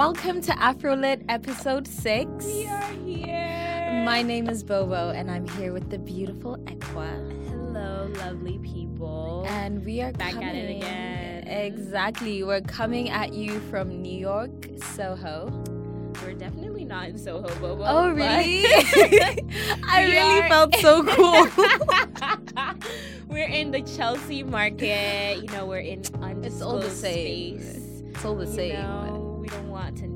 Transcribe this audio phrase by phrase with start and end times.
[0.00, 2.46] Welcome to Afrolit episode 6.
[2.46, 4.02] We are here.
[4.06, 7.10] My name is Bobo and I'm here with the beautiful Equa.
[7.50, 9.44] Hello, lovely people.
[9.46, 11.46] And we are Back coming, at it again.
[11.48, 12.42] Exactly.
[12.42, 14.50] We're coming at you from New York,
[14.94, 15.50] Soho.
[16.22, 17.84] We're definitely not in Soho, Bobo.
[17.86, 18.64] Oh, really?
[19.86, 21.46] I really are- felt so cool.
[23.28, 25.42] we're in the Chelsea market.
[25.42, 27.60] You know, we're in undisclosed It's all the same.
[27.60, 27.76] space.
[28.14, 28.72] It's all the You same.
[28.82, 29.19] know,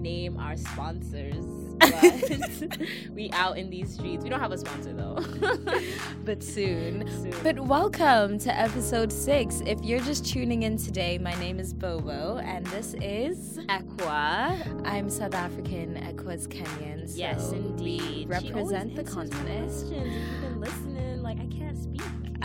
[0.05, 1.35] name our sponsors,
[1.81, 2.79] but
[3.15, 4.23] we out in these streets.
[4.23, 5.17] We don't have a sponsor though.
[6.27, 7.07] But soon.
[7.23, 7.35] Soon.
[7.43, 9.63] But welcome to episode 6.
[9.67, 14.83] If you're just tuning in today, my name is Bobo and this is Equa.
[14.87, 17.09] I'm South African, Equa's Kenyan.
[17.09, 18.29] So Yes, indeed.
[18.29, 19.69] represent the continent.
[19.71, 19.91] questions.
[19.91, 20.94] If you've been listening,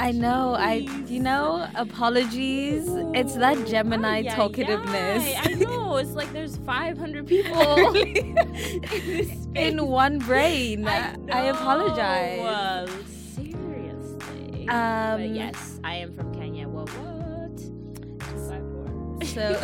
[0.01, 0.55] I know.
[0.55, 2.85] I, you know, apologies.
[3.13, 5.41] It's that Gemini ay, talkativeness ay.
[5.43, 5.97] I know.
[5.97, 8.33] It's like there's 500 people in
[8.81, 9.47] this space.
[9.55, 10.87] in one brain.
[10.87, 12.39] I, I apologize.
[12.39, 12.87] know.
[13.35, 14.69] Seriously.
[14.69, 16.67] Um, but yes, I am from Kenya.
[16.69, 16.89] What?
[16.91, 17.57] What?
[17.57, 19.25] Two by four.
[19.25, 19.59] So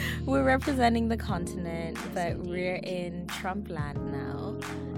[0.24, 2.48] we're representing the continent, Yes, but indeed.
[2.50, 4.56] we're in Trump land now.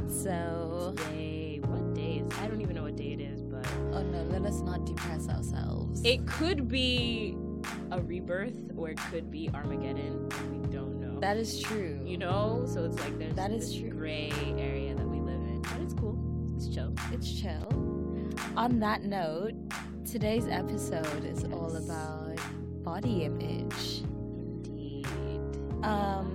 [0.09, 1.61] So, Yay!
[1.65, 2.39] What day is?
[2.41, 2.76] I don't even
[3.97, 6.03] oh no, let us not depress ourselves.
[6.05, 7.37] it could be
[7.91, 10.29] a rebirth or it could be Armageddon.
[10.53, 11.19] We don't know.
[11.21, 12.01] that is true.
[12.05, 13.91] you know, so it's like there's That is this true.
[13.91, 16.17] gray area that we live in, but it's cool.
[16.57, 16.93] It's chill.
[17.13, 17.67] It's chill.
[18.57, 19.55] On that note,
[20.05, 22.39] today's episode is all about
[22.85, 24.03] body image.
[24.05, 25.07] Indeed.
[25.83, 26.35] Um,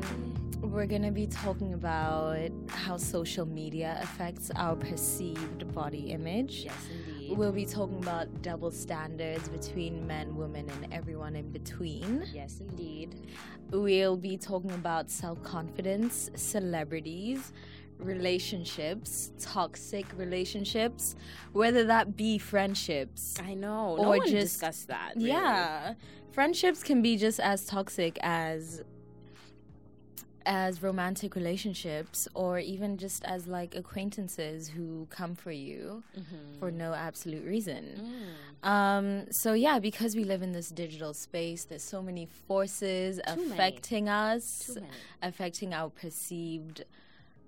[0.61, 6.63] we're going to be talking about how social media affects our perceived body image.
[6.65, 7.10] yes, indeed.
[7.37, 12.25] We'll be talking about double standards between men, women, and everyone in between.
[12.33, 13.15] yes, indeed.
[13.71, 17.53] We'll be talking about self confidence, celebrities,
[17.99, 21.15] relationships, toxic relationships,
[21.53, 23.35] whether that be friendships.
[23.41, 23.95] I know.
[23.97, 25.13] Or No one just- discussed that.
[25.15, 25.29] really.
[25.29, 25.93] Yeah.
[26.31, 28.83] Friendships can be just as toxic as
[30.45, 36.57] as romantic relationships or even just as like acquaintances who come for you Mhm.
[36.59, 37.83] for no absolute reason.
[38.63, 38.67] Mm.
[38.67, 43.35] Um, so yeah, because we live in this digital space, there's so many forces Too
[43.35, 43.51] many.
[43.51, 44.77] affecting us,
[45.21, 46.85] affecting our perceived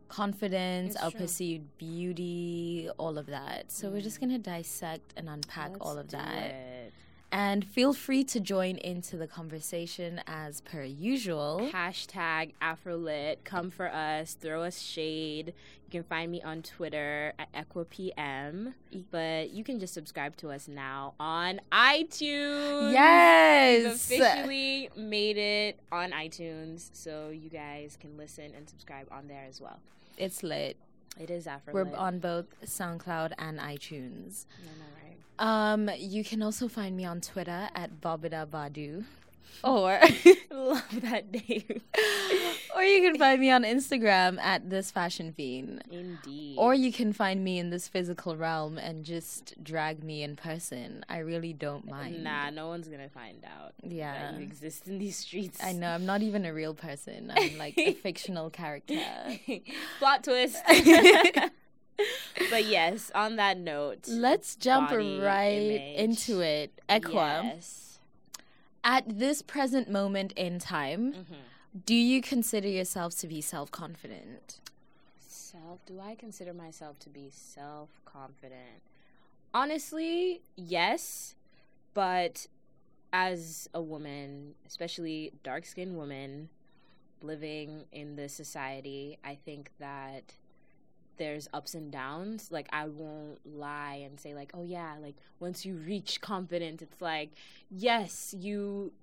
[0.09, 1.21] confidence, It's our true.
[1.21, 3.71] perceived beauty, all of that.
[3.71, 6.51] So we're just gonna dissect and unpack all of Let's that.
[6.51, 6.82] it.
[7.33, 11.67] And feel free to join into the conversation as per usual.
[11.73, 13.37] Hashtag AfroLit.
[13.43, 14.35] Come for us.
[14.35, 15.47] Throw us shade.
[15.47, 18.75] You can find me on Twitter at EquiPM.
[19.09, 22.93] But you can just subscribe to us now on iTunes.
[22.93, 24.09] Yes.
[24.09, 29.45] We've officially made it on iTunes, so you guys can listen and subscribe on there
[29.49, 29.79] as well.
[30.19, 30.77] It's lit.
[31.19, 31.73] It is AfroLit.
[31.73, 34.45] We're on both SoundCloud and iTunes.
[34.61, 35.02] I know, right?
[35.39, 39.05] Um, you can also find me on Twitter at Bobida Badu.
[39.63, 39.99] Or
[40.51, 41.81] Love that name.
[42.75, 45.83] or you can find me on Instagram at this fashion fiend.
[45.91, 46.55] Indeed.
[46.57, 51.05] Or you can find me in this physical realm and just drag me in person.
[51.07, 52.23] I really don't mind.
[52.23, 54.31] Nah, no one's gonna find out Yeah.
[54.31, 55.63] that you exist in these streets.
[55.63, 57.31] I know, I'm not even a real person.
[57.35, 58.99] I'm like a fictional character.
[59.99, 60.57] Plot twist.
[62.49, 65.99] But yes, on that note, Let's jump right image.
[65.99, 66.81] into it.
[66.89, 67.99] Equa, Yes.
[68.83, 71.85] at this present moment in time, Mhm.
[71.85, 74.59] do you consider yourself to be self confident?
[75.19, 75.85] Self.
[75.85, 78.81] Do I consider myself to be self confident?
[79.53, 81.35] Honestly, yes.
[81.93, 82.47] But
[83.11, 86.49] as a woman, especially dark skinned woman,
[87.21, 90.33] living in this society, I think that
[91.17, 92.49] there's ups and downs.
[92.51, 97.01] Like I won't lie and say like, "Oh yeah, like once you reach confidence, it's
[97.01, 97.31] like,
[97.69, 98.93] yes, you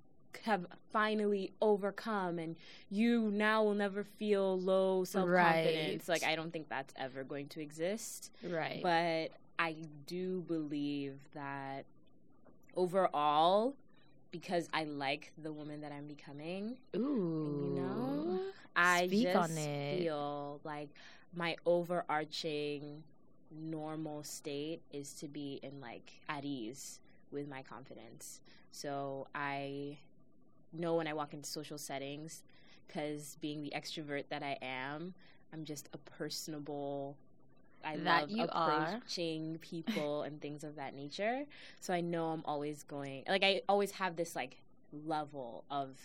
[0.44, 2.54] have finally overcome and
[2.88, 6.22] you now will never feel low self-confidence." Right.
[6.22, 8.32] Like I don't think that's ever going to exist.
[8.42, 8.80] Right.
[8.82, 9.76] But I
[10.06, 11.84] do believe that
[12.76, 13.74] overall
[14.30, 17.74] because I like the woman that I'm becoming, Ooh.
[17.74, 18.40] you know
[18.76, 19.98] i Speak just on it.
[19.98, 20.90] feel like
[21.34, 23.02] my overarching
[23.50, 27.00] normal state is to be in like at ease
[27.32, 28.40] with my confidence
[28.70, 29.98] so i
[30.72, 32.42] know when i walk into social settings
[32.86, 35.14] because being the extrovert that i am
[35.52, 37.16] i'm just a personable
[37.82, 38.82] I That love you are.
[38.96, 41.44] approaching people and things of that nature.
[41.80, 44.60] So I know I'm always going like I always have this like
[44.92, 45.96] level of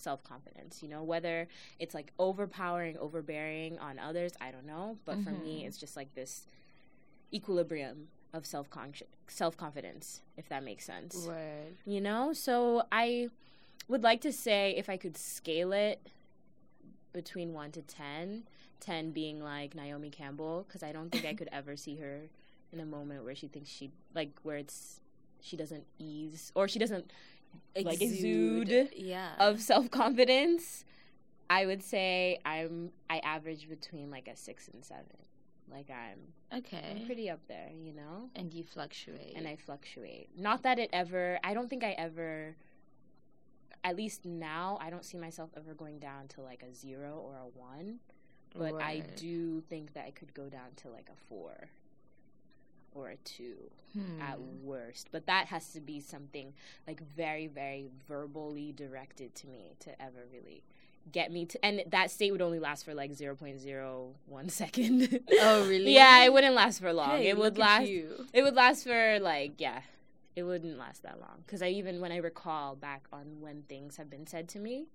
[0.00, 0.82] self confidence.
[0.82, 1.46] You know, whether
[1.78, 4.98] it's like overpowering, overbearing on others, I don't know.
[5.04, 5.66] But for me, Mhm.
[5.68, 6.46] it's just like this
[7.32, 8.68] equilibrium of self
[9.28, 11.26] self confidence, if that makes sense.
[11.26, 11.76] Word.
[11.86, 13.28] You know, so I
[13.88, 16.00] would like to say if I could scale it
[17.12, 18.44] between one to 10,
[18.78, 22.22] 10 being like Naomi Campbell, because I don't think I could ever see her
[22.72, 25.00] in a moment where she thinks she, like, where it's,
[25.40, 27.10] she doesn't ease or she doesn't
[27.76, 29.30] Like exude Yeah.
[29.38, 30.84] of self confidence.
[31.48, 35.06] I would say I'm, I average between like a six and seven.
[35.70, 36.96] Like I'm, okay.
[37.00, 38.28] I'm pretty up there, you know?
[38.34, 39.34] and you fluctuate.
[39.36, 40.30] and I fluctuate.
[40.36, 42.56] Not that it ever, I don't think I ever,
[43.84, 47.36] at least now, I don't see myself ever going down to like a zero or
[47.36, 48.00] a one.
[48.56, 51.68] But I do think that I could go down to like a four
[52.94, 54.22] or a two Hmm.
[54.22, 55.08] at worst.
[55.10, 56.52] But that has to be something
[56.86, 60.62] like very, very verbally directed to me to ever really
[61.10, 61.64] get me to.
[61.64, 65.20] And that state would only last for like 0.01 second.
[65.40, 65.92] Oh, really?
[65.94, 67.18] yeah, it wouldn't last for long.
[67.18, 67.88] Hey, it would last.
[67.88, 68.26] you.
[68.32, 69.80] It would last for like yeah,
[70.36, 73.96] it wouldn't last that long because I even when I recall back on when things
[73.96, 74.86] have been said to me,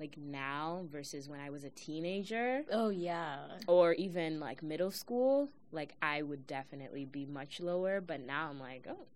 [0.00, 3.38] like now versus when I was a teenager Oh yeah.
[3.66, 8.00] or even like middle school, like I would definitely be much lower.
[8.00, 9.06] But now I'm like, oh,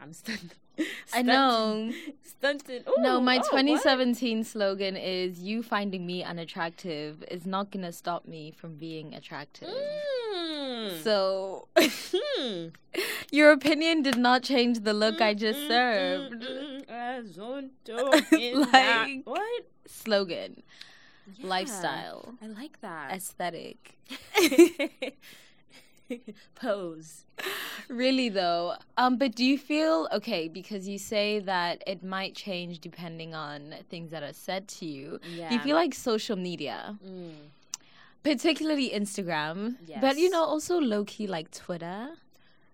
[0.00, 0.52] I'm stunted.
[1.14, 1.90] I know.
[2.22, 2.86] stunted.
[2.98, 3.50] no, my oh, what?
[3.50, 9.68] 2017 slogan is "You finding me unattractive is not gonna stop me from being attractive."
[9.68, 10.25] Mm.
[11.02, 12.66] So Hmm.
[13.30, 16.42] your opinion did not change the look I just Mm, served.
[16.42, 16.86] mm, mm,
[18.72, 20.62] that- Like- what Slogan,
[21.36, 21.46] Yeah.
[21.48, 23.12] lifestyle, I like that.
[23.12, 23.98] aesthetic.
[26.54, 27.24] Pose.
[27.88, 32.78] Really though, um, but do you feel okay because you say that it might change
[32.80, 35.18] depending on things that are said to you?
[35.24, 35.48] Yeah.
[35.48, 37.34] Do you feel like social media, Mm.
[38.22, 42.08] Particularly Instagram, but you know also low key like Twitter,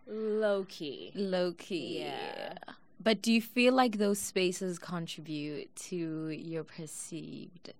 [0.06, 1.12] low key?
[1.14, 2.54] low key, Yeah.
[3.02, 7.72] But do you feel like those spaces contribute to your perceived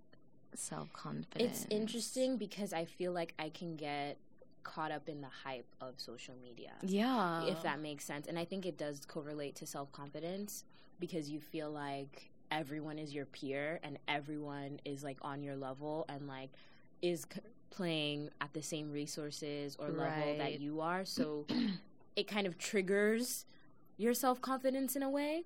[0.53, 1.63] self confidence?
[1.63, 4.17] It's interesting because I feel like I can get
[4.63, 6.71] caught up in the hype of social media.
[6.81, 7.45] Yeah.
[7.45, 8.27] if that makes sense.
[8.27, 10.65] And I think it does correlate to self confidence
[10.99, 16.05] because you feel like everyone is your peer and everyone is like on your level
[16.09, 16.49] and like
[17.03, 21.05] is c- playing at the same resources or level that you are.
[21.05, 21.45] So
[22.15, 23.45] it kind of triggers
[23.97, 25.43] your self confidence in a way.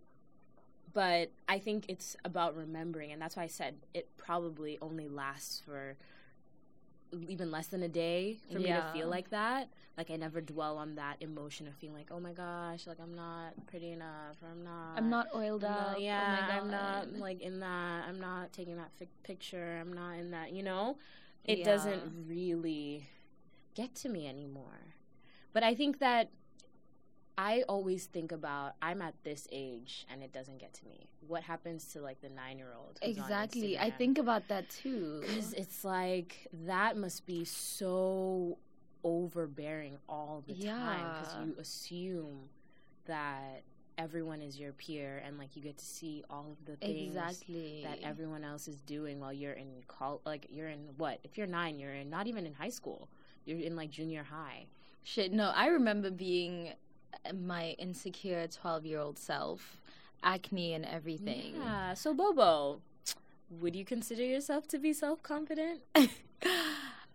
[0.94, 5.62] But I think it's about remembering, and that's why I said it probably only lasts
[5.66, 5.96] for
[7.30, 9.70] even less than a day for me to feel like that.
[9.98, 13.16] Like I never dwell on that emotion of feeling like, oh my gosh, like I'm
[13.16, 14.94] not pretty enough, or I'm not.
[14.98, 15.80] I'm not oiled I'm up.
[15.88, 18.06] not- oh yeah, my I'm not like in that.
[18.08, 19.78] I'm not taking that fi- picture.
[19.82, 20.52] I'm not in that.
[20.52, 20.98] You know,
[21.48, 21.66] it Yeah.
[21.66, 23.08] doesn't really
[23.74, 24.96] get to me anymore.
[25.54, 26.30] But I think that
[27.40, 31.08] I always think about I'm at this age and it doesn't get to me.
[31.28, 32.98] What happens to like the nine year old?
[33.02, 33.78] Exactly.
[33.78, 35.22] I think about that too.
[35.22, 38.58] because it's like that must be so
[39.04, 42.50] overbearing all the time because you assume
[43.06, 43.62] that
[43.98, 47.82] everyone is your peer and like you get to see all of the things Exactly.
[47.84, 51.48] that everyone else is doing while you're in col like you're in what if you're
[51.48, 53.10] nine you're in not even in high school
[53.46, 54.66] you're in like junior high
[55.04, 56.74] Shit, no, I remember being
[57.26, 59.80] uh, my insecure 12 year old self,
[60.22, 61.54] acne and everything.
[61.56, 62.82] yeah so bobo
[63.50, 65.82] would you consider yourself to be self-confident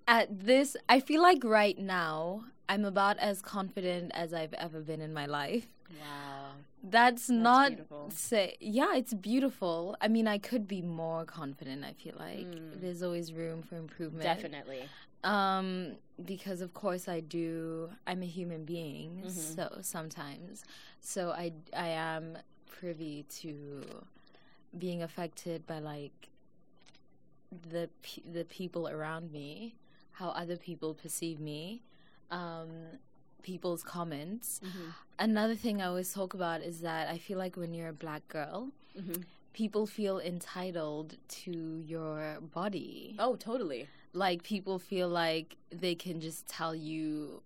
[0.08, 5.00] At this, I feel like right now, I'm about as confident as I've ever been
[5.00, 5.66] in my life.
[6.00, 6.50] Wow
[6.82, 8.10] That's, not beautiful.
[8.12, 9.96] say yeah, it's beautiful.
[10.00, 12.46] I mean, I could be more confident, I feel like.
[12.46, 12.80] Mm.
[12.80, 14.22] There's always room for improvement.
[14.24, 14.82] definitely
[15.24, 15.92] Um,
[16.24, 17.90] because of course I do.
[18.08, 19.30] I'm a human being, Mhm.
[19.56, 20.64] so sometimes,
[21.00, 23.52] so I I am privy to
[24.76, 26.28] being affected by like
[27.70, 29.74] the pe- the people around me,
[30.12, 31.82] how other people perceive me,
[32.30, 32.70] um,
[33.42, 34.60] people's comments.
[34.64, 34.90] mm-hmm.
[35.18, 38.26] Another thing I always talk about is that I feel like when you're a black
[38.28, 39.22] girl, Mm-hmm.
[39.54, 46.46] people feel entitled to your body oh totally like people feel like they can just
[46.46, 47.40] tell you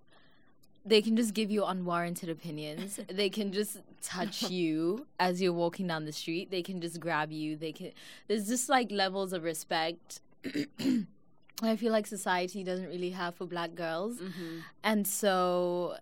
[0.84, 5.86] they can just give you unwarranted opinions they can just touch you as you're walking
[5.86, 7.92] down the street they can just grab you they can
[8.26, 10.20] there's just like levels of respect
[11.62, 14.58] i feel like society doesn't really have for black girls mm-hmm.
[14.84, 15.96] and so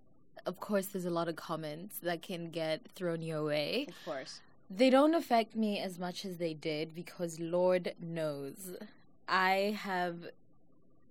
[0.46, 4.40] of course there's a lot of comments that can get thrown your way of course
[4.70, 8.72] They don't affect me as much as they did because Lord knows
[9.28, 10.16] I have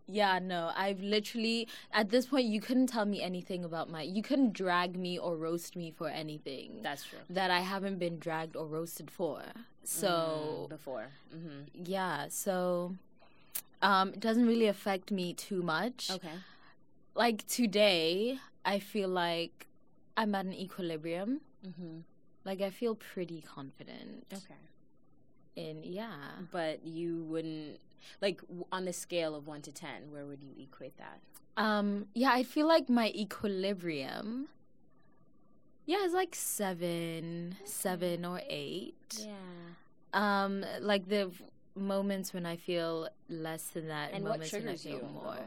[0.06, 4.22] yeah, no, I've literally at this point you couldn't tell me anything about my you
[4.22, 7.20] couldn't drag me or roast me for anything That's true.
[7.30, 9.42] that I haven't been dragged or roasted for.
[9.84, 10.10] So
[10.66, 11.08] Mm, before.
[11.32, 12.96] hmm yeah, so
[13.84, 16.10] um it doesn't really affect me too much.
[16.10, 16.38] Okay.
[17.16, 19.68] Like today, I feel like
[20.18, 21.42] I'm at an equilibrium.
[21.64, 22.00] hmm
[22.46, 24.62] Like I feel pretty confident Okay.
[25.56, 26.18] in yeah.
[26.52, 27.80] But you wouldn't
[28.22, 30.12] like on the scale of one to ten.
[30.12, 31.20] Where would you equate that?
[31.56, 34.48] Um, yeah, I feel like my equilibrium.
[35.86, 38.96] Yeah, it's like seven, seven or eight.
[39.20, 39.34] Yeah.
[40.14, 41.30] Um, like the
[41.76, 45.26] moments when I feel less than that, And what moments when I feel you more.
[45.26, 45.44] Like,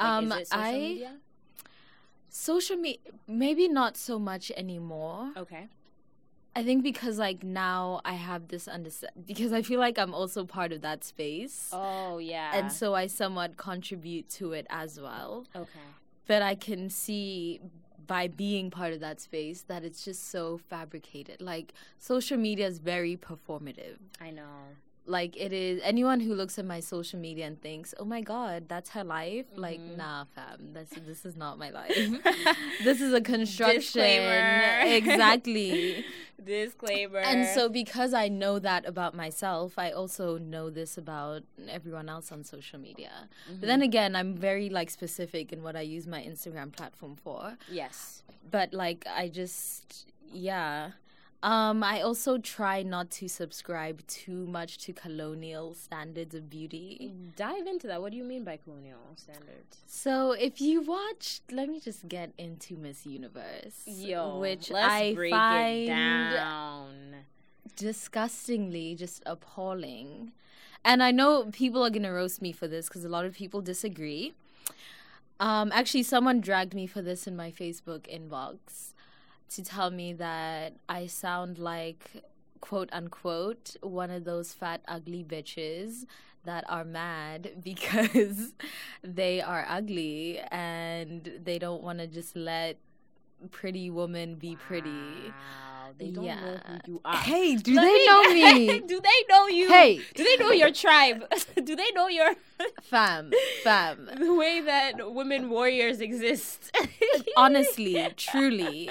[0.00, 1.16] Um, social I media?
[2.28, 5.32] social media maybe not so much anymore.
[5.36, 5.68] Okay.
[6.56, 10.44] I think because like now I have this understand because I feel like I'm also
[10.44, 11.70] part of that space.
[11.72, 12.50] Oh yeah.
[12.56, 15.46] And so I somewhat contribute to it as well.
[15.54, 15.86] okay.
[16.26, 17.60] but I can see
[18.06, 21.40] by being part of that space that it's just so fabricated.
[21.40, 23.98] Like social media is very performative.
[24.20, 24.76] I know.
[25.08, 28.68] Like it is anyone who looks at my social media and thinks, "Oh my god,
[28.68, 29.96] that's her life." Like, Mhm.
[29.96, 30.74] nah, fam.
[30.74, 31.96] This this is not my life.
[32.84, 33.80] this is a construction.
[33.80, 34.80] Disclaimer.
[35.00, 36.04] Exactly.
[36.44, 37.18] Disclaimer.
[37.18, 42.30] And so because I know that about myself, I also know this about everyone else
[42.30, 43.28] on social media.
[43.48, 47.56] But then again, I'm very like specific in what I use my Instagram platform for.
[47.70, 48.22] yes.
[48.50, 50.92] But like I just yeah.
[51.42, 57.12] Um I also try not to subscribe too much to colonial standards of beauty.
[57.36, 58.00] Dive into that.
[58.02, 59.78] What do you mean by colonial standards?
[59.86, 63.82] So if you watch let me just get into Miss Universe.
[63.86, 65.86] Yo, which let's I break find it
[66.34, 67.14] down.
[67.76, 70.32] disgustingly just appalling.
[70.84, 73.34] And I know people are going to roast me for this because a lot of
[73.34, 74.32] people disagree.
[75.40, 78.94] Um, actually, someone dragged me for this in my Facebook inbox
[79.50, 82.24] to tell me that I sound like,
[82.60, 86.04] quote unquote, one of those fat, ugly bitches
[86.44, 88.54] that are mad because
[89.02, 92.78] they are ugly and they don't want to just let
[93.50, 95.32] pretty women be pretty.
[95.96, 97.16] They don't know who you are.
[97.16, 98.80] Hey, do Let they me- know me?
[98.86, 99.68] do they know you?
[99.68, 100.00] Hey.
[100.14, 101.24] do they know your tribe?
[101.64, 102.34] do they know your
[102.82, 103.30] fam,
[103.62, 104.08] fam.
[104.18, 106.70] the way that women warriors exist?
[107.36, 108.90] Honestly, truly.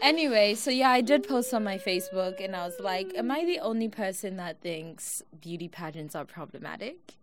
[0.00, 3.44] Anyway, so yeah, I did post on my Facebook and I was like, am I
[3.44, 7.14] the only person that thinks beauty pageants are problematic?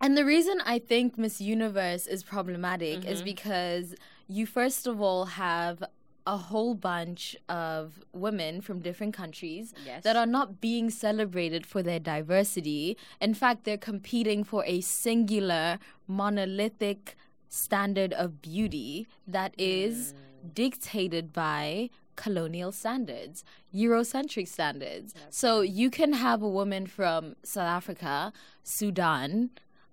[0.00, 3.24] And the reason I think Miss Universe is problematic is mm-hmm.
[3.24, 3.94] because
[4.28, 5.82] you first of all have
[6.26, 10.02] a whole bunch of women from different countries Yes.
[10.02, 12.96] that are not being celebrated for their diversity.
[13.20, 15.78] In fact, they're competing for a singular,
[16.08, 17.16] monolithic
[17.48, 20.54] standard of beauty that is mm.
[20.54, 25.14] dictated by colonial standards, Eurocentric standards.
[25.30, 29.50] so you can have a woman from South Africa, Sudan,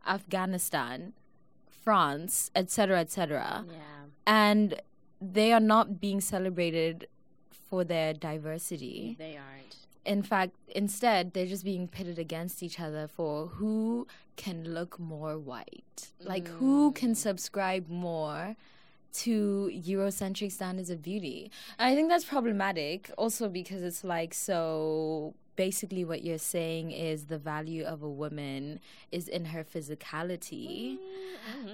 [0.07, 1.13] Afghanistan,
[1.69, 3.77] France, etc., etc yeah.
[4.25, 4.81] and
[5.31, 7.07] they are not being celebrated
[7.69, 9.15] for their diversity.
[9.17, 9.75] They aren't.
[10.05, 15.39] In fact, instead, they're just being pitted against each other for who can look more
[15.39, 16.11] white.
[16.19, 17.15] Like, who can mm.
[17.15, 18.57] subscribe more
[19.13, 21.51] to Eurocentric standards of beauty.
[21.79, 27.25] And I think that's problematic also because it's like so basically what you're saying is
[27.25, 28.79] the value of a woman
[29.11, 30.97] is in her physicality.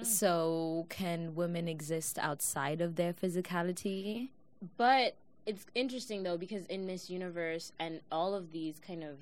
[0.02, 4.28] So can women exist outside of their physicality?
[4.76, 9.16] But it's interesting though because in Miss Universe and all of these kind of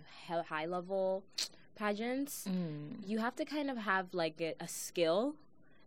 [0.48, 1.22] high level
[1.76, 3.06] pageants, Mm.
[3.06, 5.36] you have to kind of have like a, a skill,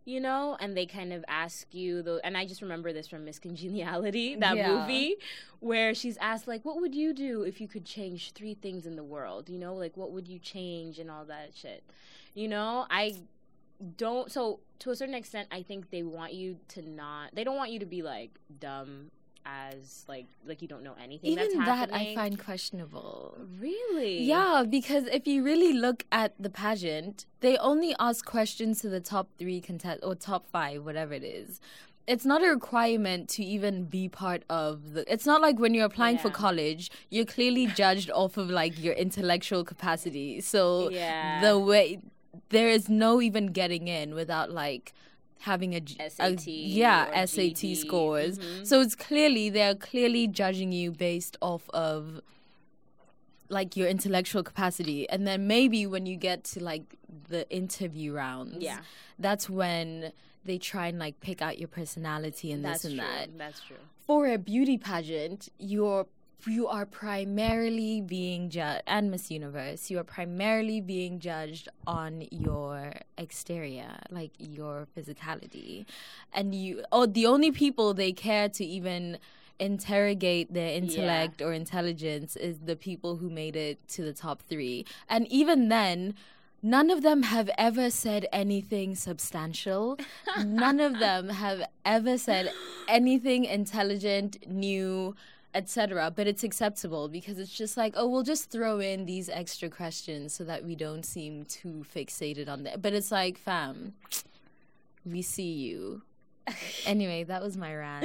[0.04, 3.24] you know, and they kind of ask you the and I just remember this from
[3.24, 4.76] Miss Congeniality, that Yeah.
[4.76, 5.16] movie,
[5.60, 8.96] where she's asked like, "What would you do if you could change three things in
[8.96, 11.84] the world?" You know, like what would you change and all that shit.
[12.34, 13.14] You know, I
[13.96, 17.56] don't so to a certain extent I think they want you to not they don't
[17.56, 18.30] want you to be like
[18.60, 19.10] dumb
[19.44, 23.36] as like like you don't know anything Even that I find questionable.
[23.60, 28.88] really Yeah, because if you really look at the pageant, they only ask questions to
[28.88, 31.60] the top three contest or top five, whatever it is.
[32.06, 35.10] It's not a requirement to even be part of the.
[35.12, 38.94] It's not like when you're applying for college, you're clearly judged off of like your
[38.94, 40.40] intellectual capacity.
[40.40, 41.40] So Yeah.
[41.40, 42.00] the way
[42.48, 44.92] there is no even getting in without like
[45.42, 47.76] having a, G- a- SAT yeah SAT GD.
[47.76, 48.38] scores.
[48.38, 48.66] Mhm.
[48.66, 52.20] So it's clearly they're clearly judging you based off of
[53.48, 56.96] like your intellectual capacity and then maybe when you get to like
[57.28, 58.78] the interview rounds Yeah.
[59.18, 60.12] that's when
[60.44, 63.08] they try and like pick out your personality and That's this and true.
[63.08, 63.76] that That's true.
[64.06, 66.06] for a beauty pageant, you're
[66.46, 72.92] you are primarily being judged and Miss Universe, you are primarily being judged on your
[73.18, 75.86] exterior, like your physicality.
[76.32, 79.18] And you oh the only people they care to even
[79.58, 84.84] interrogate their intellect or intelligence is the people who made it to the top 3.
[85.08, 86.14] And even then
[86.64, 89.98] None of them have ever said anything substantial.
[90.44, 92.52] None of them have ever said
[92.86, 95.16] anything intelligent, new,
[95.54, 96.12] etc.
[96.14, 100.32] But it's acceptable because it's just like, oh, we'll just throw in these extra questions
[100.32, 102.82] so that we don't seem too fixated on that.
[102.82, 103.94] But it's like, fam,
[105.04, 106.02] we see you.
[106.84, 108.04] Anyway, that was my rant.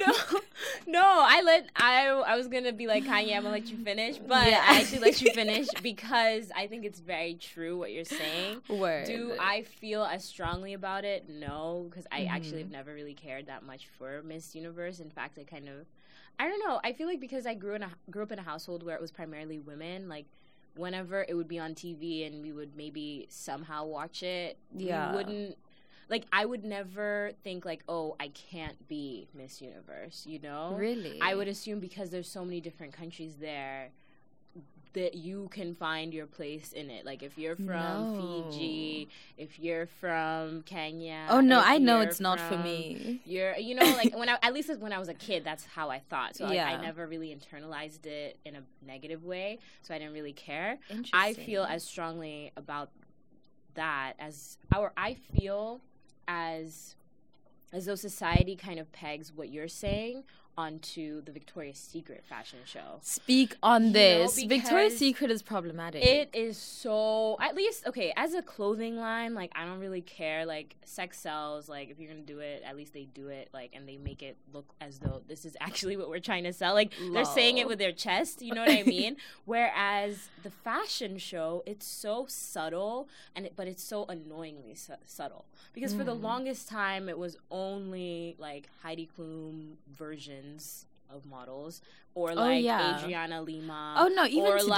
[0.00, 0.12] no,
[0.88, 1.00] no.
[1.04, 3.36] I let I I was gonna be like Kanye.
[3.36, 4.64] I'm gonna let you finish, but Yeah.
[4.66, 8.62] I should let you finish because I think it's very true what you're saying.
[8.68, 9.06] Word.
[9.06, 11.28] Do I feel as strongly about it?
[11.28, 12.74] No, because I actually Mm-hmm.
[12.74, 14.98] have never really cared that much for Miss Universe.
[14.98, 15.86] In fact, I kind of,
[16.38, 16.80] I don't know.
[16.84, 19.00] I feel like because I grew in a grew up in a household where it
[19.00, 20.26] was primarily women, like.
[20.76, 25.10] Whenever it would be on TV and we would maybe somehow watch it, Yeah.
[25.10, 25.58] we wouldn't
[26.08, 30.76] like I would never think like, oh, I can't be Miss Universe, you know?
[30.78, 31.18] Really?
[31.20, 33.90] I would assume because there's so many different countries there
[34.98, 37.06] that you can find your place in it.
[37.06, 38.44] Like if you're from No.
[38.50, 41.26] Fiji, if you're from Kenya.
[41.28, 43.20] Oh no, I know it's not for me.
[43.24, 45.88] You're, you know, like when I at least when I was a kid, that's how
[45.90, 46.36] I thought.
[46.36, 49.58] So like, I never really internalized it in a negative way.
[49.82, 50.78] So I didn't really care.
[51.12, 52.90] I feel as strongly about
[53.74, 55.80] that as or I feel
[56.26, 56.96] as
[57.72, 60.24] as though society kind of pegs what you're saying
[60.58, 62.98] onto the Victoria's Secret fashion show.
[63.00, 64.42] Speak on You know, this.
[64.42, 66.04] Victoria's Secret is problematic.
[66.04, 70.44] It is so at least okay, as a clothing line, like I don't really care.
[70.44, 73.70] Like sex sells, like if you're gonna do it, at least they do it like
[73.74, 76.74] and they make it look as though this is actually what we're trying to sell.
[76.74, 79.16] Like they're saying it with their chest, you know what I mean?
[79.44, 85.44] Whereas the fashion show, it's so subtle and it, but it's so annoyingly su- subtle.
[85.72, 86.22] Because for the Mm.
[86.22, 89.74] longest time it was only like Heidi Klum
[91.10, 91.80] of models
[92.14, 92.98] or oh, like Oh, yeah.
[93.02, 94.68] Adriana Lima Oh, no, even or today.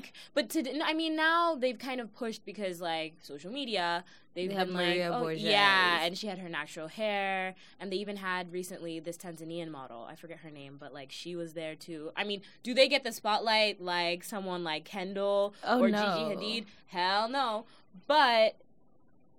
[0.00, 4.04] like but to I mean now they've kind of pushed because like social media
[4.34, 7.92] they've They been have Maria like oh, yeah and she had her natural hair and
[7.92, 11.52] they even had recently this Tanzanian model I forget her name but like she was
[11.54, 15.88] there too I mean do they get the spotlight like someone like Kendall Oh, or
[15.90, 15.98] no.
[15.98, 17.66] Gigi Hadid hell no
[18.08, 18.56] but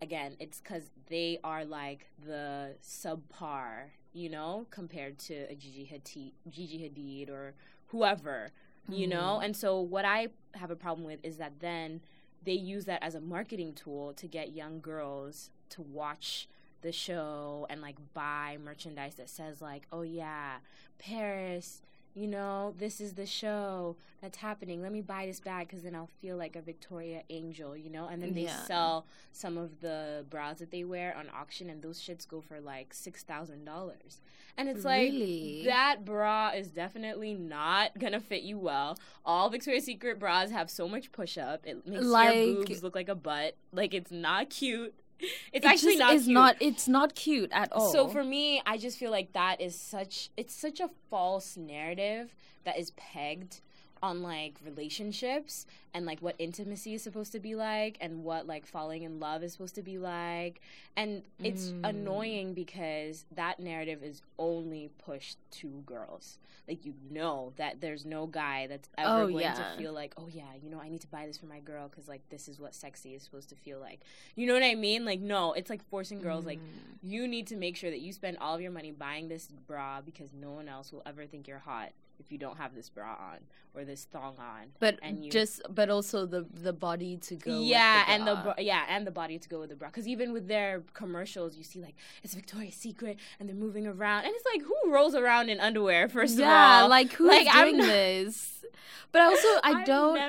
[0.01, 6.31] again it's because they are like the subpar you know compared to a Gigi Hadid
[6.49, 7.53] Gigi Hadid or
[7.87, 8.51] whoever
[8.87, 9.45] you know Mm-hmm.
[9.45, 12.01] and so what i have a problem with is that then
[12.43, 16.47] they use that as a marketing tool to get young girls to watch
[16.81, 20.57] the show and like buy merchandise that says like oh yeah
[20.97, 21.81] paris
[22.15, 25.95] you know this is the show that's happening let me buy this bag because then
[25.95, 28.63] i'll feel like a victoria angel you know and then they Yeah.
[28.63, 32.59] sell some of the bras that they wear on auction and those shits go for
[32.59, 34.21] like six thousand dollars
[34.57, 35.63] and it's like Really?
[35.67, 38.97] that bra is definitely not gonna fit you well.
[39.25, 41.65] All Victoria's Secret bras have so much push up.
[41.65, 43.55] It makes Like- your boobs look like a butt.
[43.71, 44.93] Like it's not cute.
[45.53, 46.33] It's It actually not is cute.
[46.33, 47.91] not it's not cute at all.
[47.91, 52.35] So for me, I just feel like that is such it's such a false narrative
[52.65, 53.61] that is pegged
[54.01, 58.65] on like relationships and like what intimacy is supposed to be like and what like
[58.65, 60.61] falling in love is supposed to be like
[60.95, 61.89] and it's Mm.
[61.89, 68.27] annoying because that narrative is only pushed to girls like you know that there's no
[68.27, 69.53] guy that's ever Oh, going yeah.
[69.53, 71.87] to feel like oh yeah you know i need to buy this for my girl
[71.89, 74.01] because like this is what sexy is supposed to feel like
[74.35, 76.63] you know what i mean like no it's like forcing girls like Mm.
[77.03, 80.01] you need to make sure that you spend all of your money buying this bra
[80.01, 83.11] because no one else will ever think you're hot if you don't have this bra
[83.13, 83.37] on
[83.73, 84.67] or this thong on.
[84.79, 87.59] but and you- just but also the the body to go.
[87.61, 88.53] yeah, with the and the bra.
[88.57, 89.87] yeah, and the body to go with the bra.
[89.89, 94.25] Because even with their commercials, you see like it's Victoria's Secret, and they're moving around,
[94.25, 96.09] and it's like who rolls around in underwear?
[96.09, 98.65] First yeah, of all, like who's Like, doing not- this?
[99.11, 100.19] But also, I I'm don't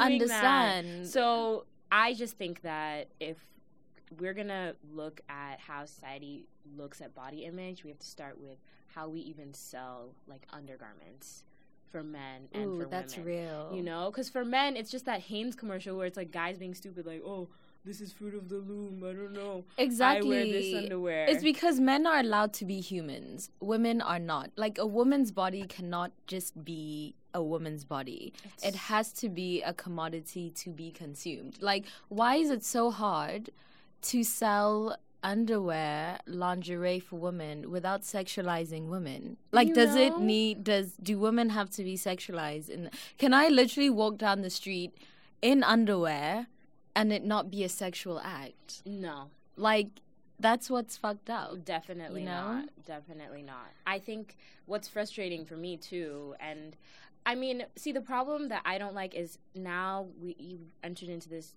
[0.00, 1.04] understand.
[1.04, 1.08] That.
[1.08, 3.36] So I just think that if
[4.18, 8.58] we're gonna look at how society looks at body image, we have to start with
[8.98, 11.44] how we even sell like undergarments
[11.90, 13.32] for men and Ooh, for that's women.
[13.32, 13.70] real.
[13.72, 16.74] You know, because for men, it's just that Hanes commercial where it's like guys being
[16.74, 17.48] stupid, like, oh,
[17.84, 19.04] this is fruit of the loom.
[19.08, 19.64] I don't know.
[19.78, 20.36] Exactly.
[20.36, 21.26] I wear this underwear.
[21.26, 23.50] It's because men are allowed to be humans.
[23.60, 24.50] Women are not.
[24.56, 28.32] Like a woman's body cannot just be a woman's body.
[28.64, 31.58] it has to be a commodity to be consumed.
[31.60, 33.50] Like why is it so hard
[34.02, 39.36] to sell underwear, lingerie for women without sexualizing women?
[39.52, 43.48] Like You does it need does do women have to be sexualized and can I
[43.48, 44.94] literally walk down the street
[45.42, 46.46] in underwear
[46.94, 48.82] and it not be a sexual act?
[48.86, 49.30] no.
[49.56, 49.88] Like
[50.40, 51.64] that's what's fucked up.
[51.64, 52.52] Definitely You know?
[52.52, 52.68] not.
[52.86, 53.70] Definitely not.
[53.86, 56.76] I think what's frustrating for me too, and
[57.26, 61.28] I mean, see, the problem that I don't like is now we you've entered into
[61.28, 61.56] this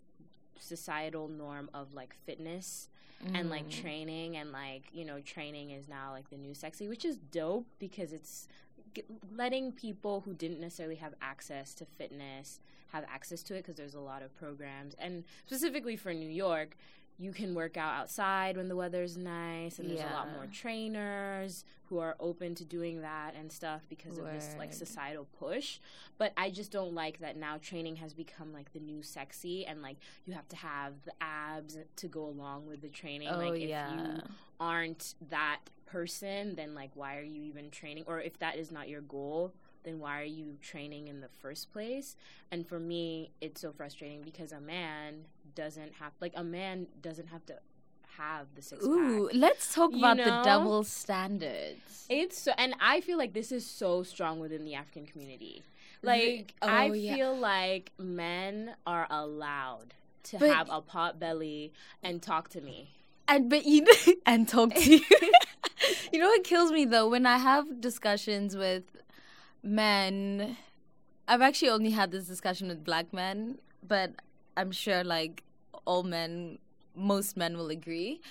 [0.59, 2.89] societal norm of like fitness
[3.33, 3.81] and like Mm.
[3.81, 7.65] training and like you know training is now like the new sexy which is dope
[7.79, 8.47] because it's
[8.95, 9.03] g-
[9.35, 12.59] letting people who didn't necessarily have access to fitness
[12.91, 16.75] have access to it because there's a lot of programs and specifically for new york
[17.21, 21.63] you can work out outside when the weather's nice and there's a lot more trainers
[21.83, 25.79] who are open to doing that and stuff because of this like societal push.
[26.17, 29.83] But i just don't like that now training has become like the new sexy and
[29.83, 33.27] like you have to have the abs to go along with the training.
[33.29, 33.93] Oh like if yeah.
[33.93, 34.21] you
[34.59, 38.05] aren't that person then like why are you even training?
[38.07, 39.53] Or if that is not your goal
[39.83, 42.15] then why are you training in the first place?
[42.51, 47.27] And for me it's so frustrating because a man doesn't have like a man doesn't
[47.27, 47.55] have to
[48.17, 50.25] have the six Ooh, pack let's talk You about know?
[50.25, 52.05] the double standards.
[52.09, 55.63] it's so and i feel like this is so strong within the african community
[56.03, 57.15] like oh, i yeah.
[57.15, 61.71] feel like men are allowed to But- have a pot belly
[62.03, 62.89] and talk to me
[63.27, 63.85] and but you
[64.25, 65.01] and talk to you.
[66.11, 68.83] you know what kills me though when I have discussions with
[69.63, 70.57] men.
[71.27, 74.11] I've actually only had this discussion with black men, but
[74.57, 75.43] I'm sure like
[75.85, 76.59] all men,
[76.95, 78.21] most men will agree.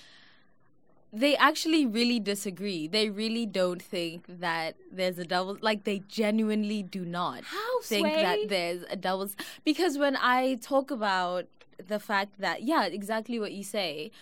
[1.13, 2.87] They actually really disagree.
[2.87, 5.59] They really don't think that there's a double.
[5.61, 7.43] Like they genuinely do not.
[7.45, 9.29] how think that there's a double
[9.65, 11.47] because when I talk about
[11.89, 14.13] the fact that yeah, exactly what you say,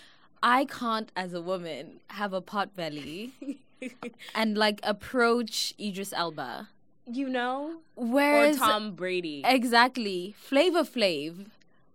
[0.43, 3.33] I can't as a woman have a pot belly
[4.35, 6.69] and like approach Idris Elba.
[7.11, 9.43] you know Whereas or Tom Brady.
[9.45, 11.47] exactly Flavor Flav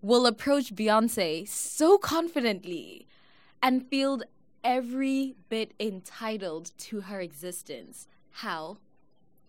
[0.03, 3.07] will approach Beyonce so confidently
[3.63, 4.21] and feel
[4.63, 8.07] every bit entitled to her existence.
[8.31, 8.77] How?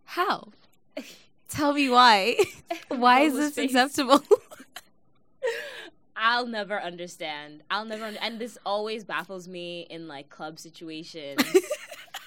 [0.04, 0.52] How?
[1.48, 2.36] Tell me why.
[2.88, 3.74] why is this face.
[3.74, 4.22] acceptable?
[6.16, 7.64] I'll never understand.
[7.68, 11.42] I'll never, un- and this always baffles me in like club situations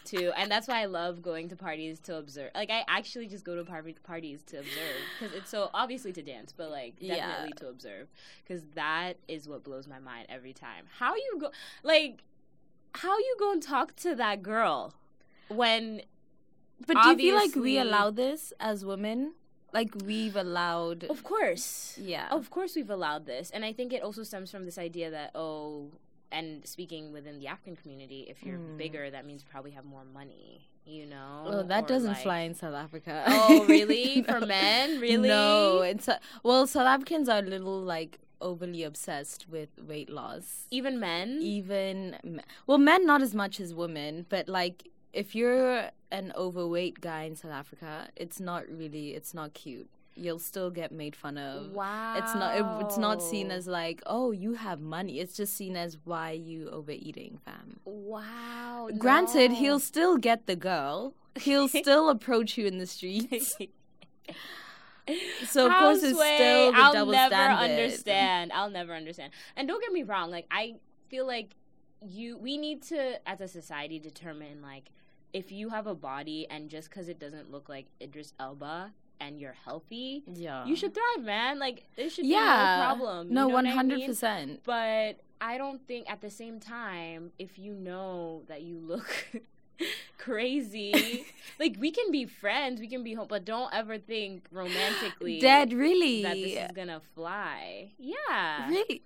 [0.07, 0.31] too.
[0.37, 2.51] And that's why I love going to parties to observe.
[2.55, 6.21] Like I actually just go to par- parties to observe because it's so obviously to
[6.21, 7.15] dance, but like Yeah.
[7.15, 8.07] definitely to observe
[8.43, 10.85] because that is what blows my mind every time.
[10.99, 11.51] How you go,
[11.83, 12.23] like,
[12.95, 14.93] how you go and talk to that girl
[15.49, 16.01] when
[16.85, 19.33] But do you feel like we allow this as women?
[19.73, 21.97] Like we've allowed Of course.
[22.01, 22.29] Yeah.
[22.31, 23.51] Of course we've allowed this.
[23.51, 25.91] And I think it also stems from this idea that, oh,
[26.31, 28.77] and speaking within the African community, if you're Mm.
[28.77, 31.43] bigger, that means you probably have more money, you know?
[31.47, 33.23] Oh, that Or, doesn't like- fly in South Africa.
[33.27, 34.21] Oh, really?
[34.27, 34.99] For men?
[34.99, 35.29] Really?
[35.29, 36.09] No, it's
[36.43, 40.67] well, South Africans are a little like overly obsessed with weight loss.
[40.69, 41.39] Even men?
[41.41, 47.01] Even me- well, men not as much as women, but like if you're an overweight
[47.01, 49.89] guy in South Africa, it's not really, it's not cute.
[50.17, 51.71] You'll still get made fun of.
[51.71, 52.15] wow.
[52.17, 52.57] It's not.
[52.57, 55.19] It, it's not seen as like, oh, you have money.
[55.19, 57.79] It's just seen as why you overeating, fam.
[57.85, 58.89] Wow.
[58.97, 59.57] Granted, no.
[59.57, 61.13] he'll still get the girl.
[61.35, 63.55] He'll still approach you in the streets.
[65.45, 67.71] So of course it's still the I'll double never standard.
[67.71, 68.51] understand.
[68.51, 69.31] I'll never understand.
[69.55, 70.75] And don't get me wrong, like I
[71.07, 71.55] feel like
[72.01, 74.91] you we need to as a society determine like
[75.33, 79.39] if you have a body and just cuz it doesn't look like Idris Elba and
[79.39, 80.65] you're healthy, Yeah.
[80.65, 81.59] you should thrive, man.
[81.59, 82.37] Like there should yeah.
[82.37, 83.33] be no problem.
[83.33, 84.61] No, one hundred percent.
[84.63, 89.27] But I don't think at the same time if you know that you look
[90.17, 91.25] crazy
[91.59, 95.71] like we can be friends we can be home but don't ever think romantically Dead,
[95.71, 96.23] really.
[96.23, 97.91] that this is gonna fly.
[97.99, 98.67] Yeah.
[98.69, 99.03] Really?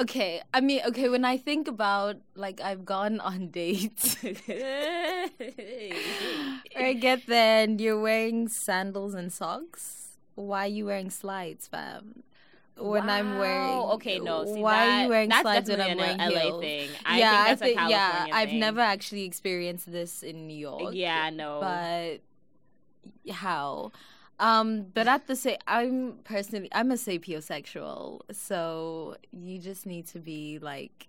[0.00, 4.16] Okay, I mean, okay, when I think about like I've gone on dates,
[6.76, 10.16] I get there and you're wearing sandals and socks.
[10.34, 12.22] Why are you wearing slides, fam?
[12.76, 13.36] When I'm Wow.
[13.36, 16.52] wearing okay, no, see, why that, are you wearing that's slides when I'm wearing LA
[16.52, 16.60] heels?
[16.60, 16.96] thing.
[17.04, 20.46] I yeah, think that's I think a yeah, California I've never actually experienced this in
[20.46, 20.94] New York.
[20.94, 21.60] Yeah, no.
[21.60, 22.20] but
[23.30, 23.92] how?
[24.40, 30.20] Um, but at the same, I'm personally, I'm a sapiosexual, so you just need to
[30.20, 31.08] be like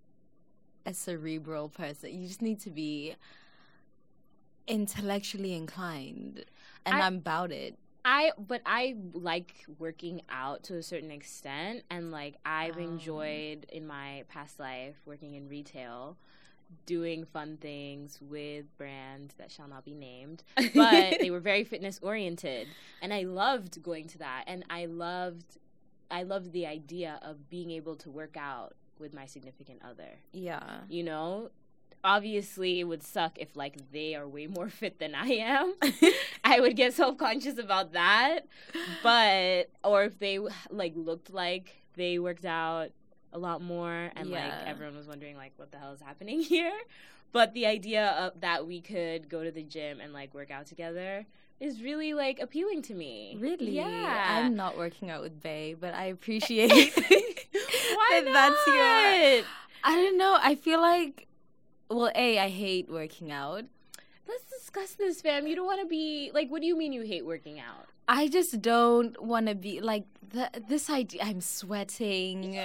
[0.86, 2.20] a cerebral person.
[2.20, 3.16] You just need to be
[4.68, 6.46] intellectually inclined,
[6.86, 7.78] and I- I'm about it.
[8.06, 12.82] I but I like working out to a certain extent and like I've Oh.
[12.82, 16.18] enjoyed in my past life working in retail
[16.86, 20.44] doing fun things with brands that shall not be named
[20.76, 22.68] but they were very fitness oriented
[23.02, 25.58] and I loved going to that and I loved
[26.12, 30.20] I loved the idea of being able to work out with my significant other.
[30.34, 30.80] Yeah.
[30.90, 31.52] you know?
[32.04, 35.74] Obviously it would suck if like they are way more fit than i am.
[36.44, 38.48] I would get self-conscious about that
[39.04, 42.92] but or if they like looked like they worked out
[43.34, 46.74] a lot more and like everyone was wondering like what the hell is happening here
[47.32, 50.66] but the idea of that we could go to the gym and like work out
[50.66, 51.26] together
[51.60, 53.72] is really like appealing to me Really?
[53.72, 58.34] yeah I'm not working out with Bay, but I appreciate why that not?
[58.34, 59.46] that's your
[59.84, 60.38] I don't know.
[60.42, 61.28] I feel like
[61.90, 63.64] well, A, I hate working out.
[64.28, 65.48] Let's discuss this, fam.
[65.48, 66.50] You don't want to be like.
[66.50, 67.86] What do you mean you hate working out?
[68.08, 71.22] I just don't want to be like the, this idea.
[71.24, 72.56] I'm sweating.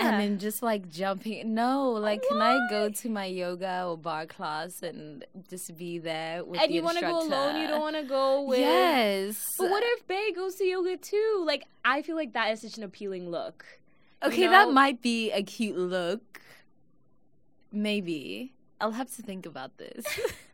[0.00, 1.54] And then just like jumping.
[1.54, 6.42] No, like, can I go to my yoga or barre class and just be there
[6.44, 7.60] with and the you want to go alone.
[7.60, 8.58] You don't want to go with.
[8.60, 9.46] Yes.
[9.58, 11.42] But what if Bay goes to yoga too?
[11.46, 13.64] Like, I feel like that is such an appealing look.
[14.22, 14.50] you Okay, know?
[14.52, 16.40] that might be a cute look.
[17.72, 18.54] Maybe.
[18.80, 20.04] I'll have to think about this.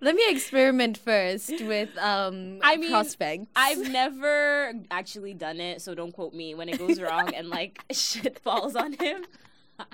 [0.00, 3.46] Let me experiment first with um I mean, prospects.
[3.56, 7.82] I've never actually done it, so don't quote me when it goes wrong and like
[7.92, 9.24] shit falls on him.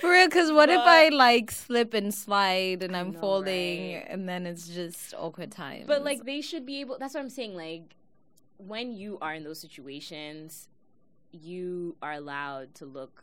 [0.00, 4.06] For real, because what if I like slip and slide and I'm know, falling right?
[4.08, 5.84] and then it's just awkward times?
[5.86, 7.94] But like they should be able that's what I'm saying like
[8.58, 10.68] when you are in those situations
[11.30, 13.22] you are allowed to look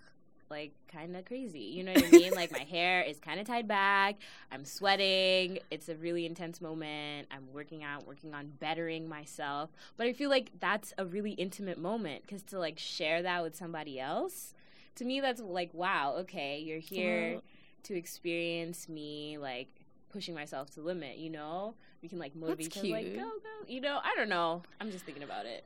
[0.54, 1.60] like kind of crazy.
[1.60, 2.34] You know what I mean?
[2.34, 4.18] like my hair is kind of tied back.
[4.52, 5.60] I'm sweating.
[5.72, 7.28] It's a really intense moment.
[7.32, 9.72] I'm working out, working on bettering myself.
[9.98, 13.56] But I feel like that's a really intimate moment cuz to like share that with
[13.56, 14.54] somebody else
[14.96, 17.42] to me that's like wow, okay, you're here
[17.84, 19.70] to experience me like
[20.12, 21.74] pushing myself to the limit, you know?
[22.02, 23.68] We can like motivate each other like go go.
[23.68, 24.62] You know, I don't know.
[24.80, 25.66] I'm just thinking about it.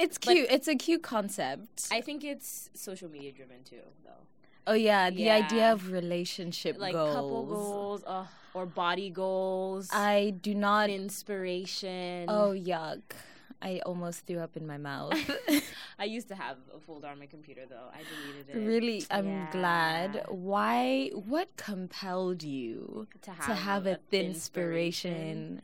[0.00, 0.48] It's but- cute.
[0.50, 1.88] it's a cute concept.
[1.92, 4.10] I think it's social media driven too, though.
[4.66, 7.14] oh yeah, the idea of relationship Like goals.
[7.14, 10.90] couple goals, uh, or body goals, I do not.
[10.90, 12.26] inspiration.
[12.28, 13.02] Oh yuck!
[13.62, 15.12] I almost threw up in my mouth.
[15.98, 17.88] I used to have a folder on my computer though.
[17.92, 18.66] I deleted it.
[18.66, 20.24] really, I'm glad.
[20.28, 21.10] Why?
[21.14, 25.62] What compelled you to have, to have a, thin inspiration.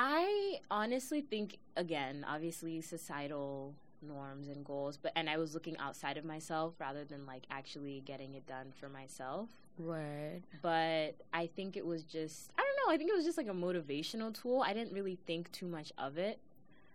[0.00, 6.16] I honestly think again, obviously societal norms and goals, but and I was looking outside
[6.16, 9.50] of myself rather than like actually getting it done for myself.
[9.76, 10.44] Word.
[10.62, 13.48] But I think it was just I don't know, I think it was just like
[13.48, 14.62] a motivational tool.
[14.64, 16.38] I didn't really think too much of it.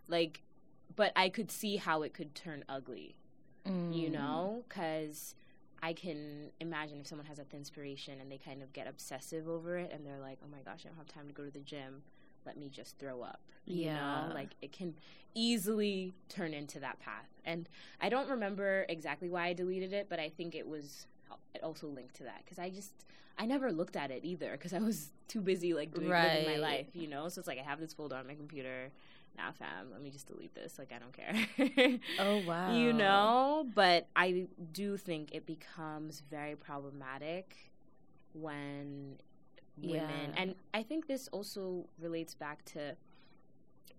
[0.08, 0.40] Like
[0.96, 3.16] but I could see how it could turn ugly,
[3.90, 4.12] you Mm.
[4.12, 5.34] know, cuz
[5.82, 9.46] I can imagine if someone has a thin inspiration and they kind of get obsessive
[9.46, 11.50] over it and they're like, "Oh my gosh, I don't have time to go to
[11.50, 12.02] the gym.
[12.46, 13.94] Let me just throw up." You Yeah.
[14.28, 14.94] know, like it can
[15.34, 17.28] easily turn into that path.
[17.44, 17.68] And
[18.00, 21.06] I don't remember exactly why I deleted it, but I think it was
[21.54, 22.92] it also linked to that cuz I just
[23.38, 26.58] I never looked at it either cuz I was too busy like doing living my
[26.58, 27.28] life, you know?
[27.28, 28.90] So it's like I have this folder on my computer.
[29.36, 30.78] Nah, fam, let me just delete this.
[30.78, 31.98] Like I don't care.
[32.18, 32.72] Oh wow.
[32.72, 37.72] You know, but I do think it becomes very problematic
[38.32, 39.18] when
[39.76, 40.34] women, Yeah.
[40.36, 42.96] and I think this also relates back to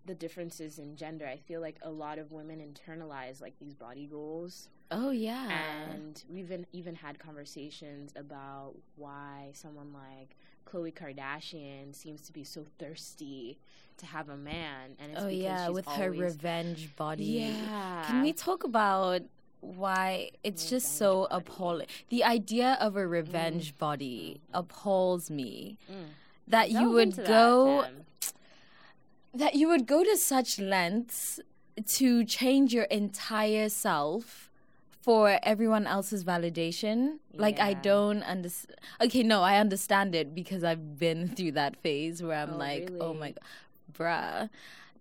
[0.05, 1.25] the differences in gender.
[1.27, 5.49] I feel like a lot of women internalize like these body goals, Oh yeah.
[5.91, 10.35] and we've even even had conversations about why someone like
[10.67, 13.57] Khloe Kardashian seems to be so thirsty
[13.97, 17.23] to have a man, and it's oh because yeah, she's with her revenge body.
[17.25, 18.03] Yeah.
[18.07, 19.21] Can we talk about
[19.65, 21.35] why it's just so body.
[21.45, 21.87] appalling?
[22.09, 25.77] The idea of a revenge body appalls me.
[25.91, 25.95] Mm.
[26.47, 28.31] That you would that, go Tim.
[29.33, 31.39] that you would go to such lengths
[31.97, 34.49] to change your entire self
[35.01, 37.17] for everyone else's validation.
[37.33, 38.77] Like I don't understand.
[39.01, 42.91] Okay, no, I understand it because I've been through that phase where I'm Oh, like,
[42.99, 43.39] oh my, god,
[43.93, 44.49] bruh.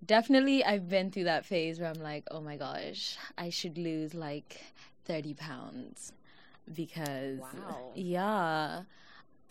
[0.05, 4.15] Definitely, I've been through that phase where I'm like, oh my gosh, I should lose
[4.15, 4.61] like
[5.05, 6.13] thirty pounds
[6.73, 7.93] because Wow.
[7.95, 8.83] yeah.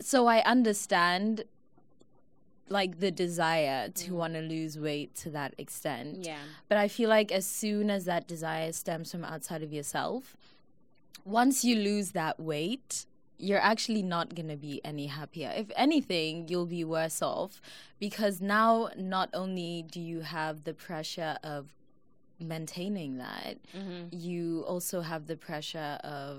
[0.00, 1.44] So I understand
[2.68, 4.14] like the desire to mm-hmm.
[4.14, 6.24] want to lose weight to that extent.
[6.24, 6.38] Yeah.
[6.68, 10.36] But I feel like as soon as that desire stems from outside of yourself,
[11.24, 13.06] once you lose that weight,
[13.46, 15.50] you're actually not going to be any happier.
[15.62, 17.52] If anything, you'll be worse off
[18.06, 21.62] because now not only do you have the pressure of
[22.40, 24.02] maintaining that, Mm-hmm.
[24.28, 26.36] you also have the pressure of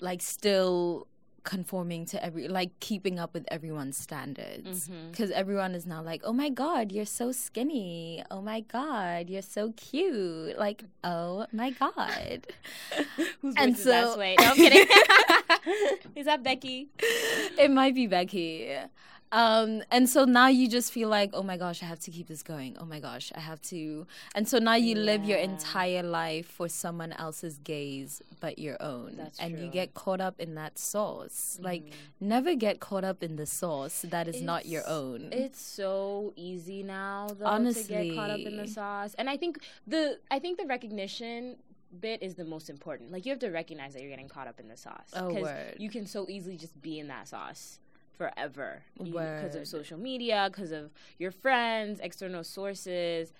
[0.00, 1.06] like still
[1.48, 5.10] conforming to every like keeping up with everyone's standards mm-hmm.
[5.10, 9.40] because everyone is now like oh my god you're so skinny oh my god you're
[9.40, 12.46] so cute like oh my god
[13.40, 14.36] Whose And is that so- sway?
[14.38, 14.86] No, I'm kidding.
[16.16, 16.88] is that Becky?
[17.58, 18.76] it might be becky
[19.32, 22.28] um and so now you just feel like oh my gosh i have to keep
[22.28, 22.76] this going.
[22.80, 24.06] Oh my gosh i have to.
[24.34, 29.14] And so now you live your entire life for someone else's gaze but your own.
[29.16, 31.58] That's and you get caught up in that sauce.
[31.60, 31.92] Like Mhm.
[32.20, 35.28] never get caught up in the sauce that is not your own.
[35.32, 39.14] It's so easy now, though, to get caught up in the sauce.
[39.18, 41.56] And I think the I think the recognition
[42.00, 43.12] bit is the most important.
[43.12, 45.76] Like you have to recognize that you're getting caught up in the sauce Oh, word.
[45.78, 47.78] you can so easily just be in that sauce
[48.18, 53.32] forever because of social media, because of your friends, external sources.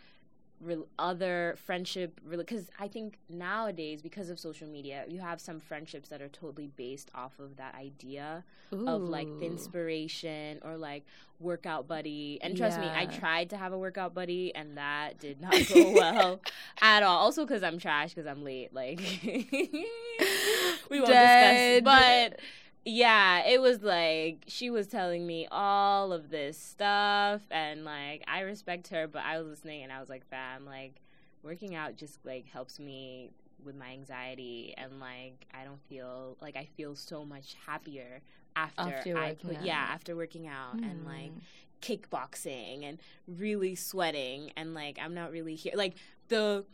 [0.60, 6.08] Real other friendship because i think nowadays because of social media you have some friendships
[6.08, 11.04] that are totally based off of that idea of like the inspiration or like
[11.40, 12.38] workout buddy.
[12.42, 15.92] And trust me, I tried to have a workout buddy and that did not go
[15.92, 16.40] well
[16.82, 17.18] at all.
[17.18, 18.74] Also because I'm trash because I'm late.
[18.74, 21.84] Like we won't Dead.
[21.84, 22.30] discuss.
[22.32, 22.40] But
[22.88, 28.40] yeah, it was like she was telling me all of this stuff and like I
[28.40, 30.94] respect her, but I was listening and I was like, fam, like
[31.42, 33.31] working out just like helps me
[33.64, 38.20] with my anxiety and like I don't feel like I feel so much happier
[38.57, 39.94] after, After I working put yeah out.
[39.94, 41.38] after working out and like Hmm.
[41.83, 45.94] kickboxing and really sweating and like I'm not really here like
[46.29, 46.64] the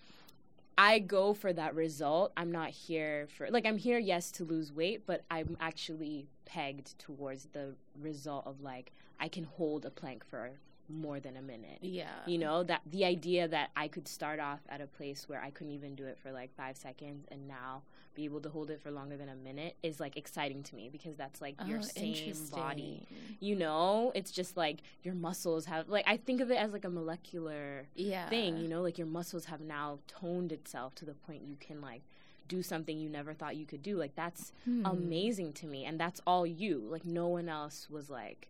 [0.76, 2.32] I go for that result.
[2.37, 6.98] I'm not here for like I'm here yes to lose weight, but I'm actually pegged
[6.98, 10.50] towards the result of like I can hold a plank for
[10.88, 11.78] more than a minute.
[11.80, 15.42] yeah You know, that the idea that I could start off at a place where
[15.42, 17.82] I couldn't even do it for like 5 seconds and now
[18.14, 20.88] be able to hold it for longer than a minute is like exciting to me
[20.90, 23.07] because that's like your Oh, same body.
[23.40, 24.12] you know?
[24.14, 27.87] It's just like your muscles have like i think of it as like a molecular
[27.94, 28.29] yeah.
[28.29, 28.83] thing you know?
[28.83, 32.03] Like your muscles have now toned itself to the point you can like
[32.46, 33.96] do something you never thought you could do.
[33.96, 34.85] Like that's Hmm.
[34.87, 36.79] amazing to me and that's all you.
[36.90, 38.48] Like no one else was like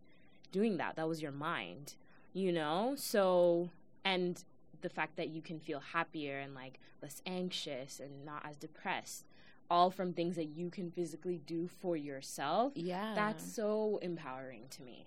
[0.52, 0.96] doing that.
[0.96, 1.94] That was your mind
[2.32, 2.94] you know?
[2.96, 3.70] So
[4.04, 4.42] and
[4.82, 9.24] the fact that you can feel happier and like less anxious and not as depressed
[9.70, 14.82] all from things that you can physically do for yourself yeah that's so empowering to
[14.82, 15.06] me.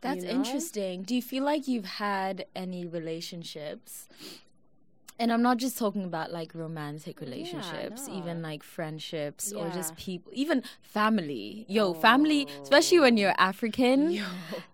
[0.00, 0.30] That's know?
[0.30, 1.02] interesting.
[1.02, 4.08] Do you feel like you've had any relationships?
[5.18, 8.48] And I'm not just talking about like romantic relationships, even no.
[8.48, 11.64] like friendships or just people, even family.
[11.70, 14.24] Yo, family, especially when you're African, Yo.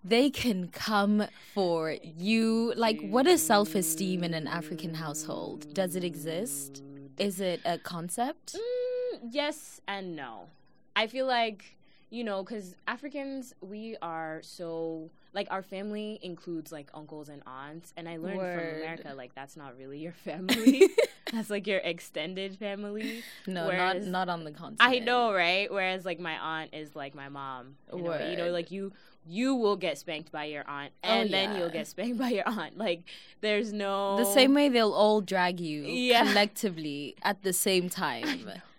[0.03, 2.73] they can come for you.
[2.75, 5.73] Like, what is self esteem in an African household?
[5.73, 6.83] Does it exist?
[7.17, 8.55] Is it a concept?
[8.55, 8.92] Mm,
[9.31, 10.47] yes and no.
[10.95, 11.75] I feel like,
[12.09, 17.91] you know, because Africans, we are so, like, our family includes, like, uncles and aunts.
[17.97, 18.59] And I learned Word.
[18.59, 20.87] from America, like, that's not really your family.
[21.31, 23.23] that's, like, your extended family.
[23.47, 24.77] No, Whereas- not not on the continent.
[24.81, 25.71] I know, right?
[25.71, 27.75] Whereas, like, my aunt is, like, my mom.
[27.89, 28.31] a way.
[28.31, 28.91] You know, like, you.
[29.25, 31.57] You will get spanked by your aunt, Oh, and then yeah.
[31.59, 32.77] you'll get spanked by your aunt.
[32.77, 33.03] Like,
[33.39, 36.25] there's no The same way they'll all drag you Yeah.
[36.27, 38.51] collectively at the same time.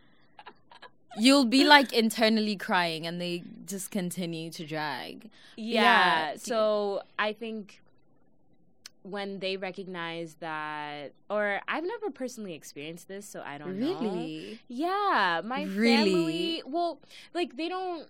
[1.18, 5.30] You'll be like internally crying and they just continue to drag.
[5.56, 5.82] Yeah.
[5.82, 7.80] Yeah, So I think
[9.02, 13.86] when they recognize that, or I've never personally experienced this, so I don't know.
[14.00, 14.58] Really?
[14.68, 16.10] Yeah, my Really?
[16.12, 16.62] family.
[16.66, 17.00] Well,
[17.34, 18.08] like they don't.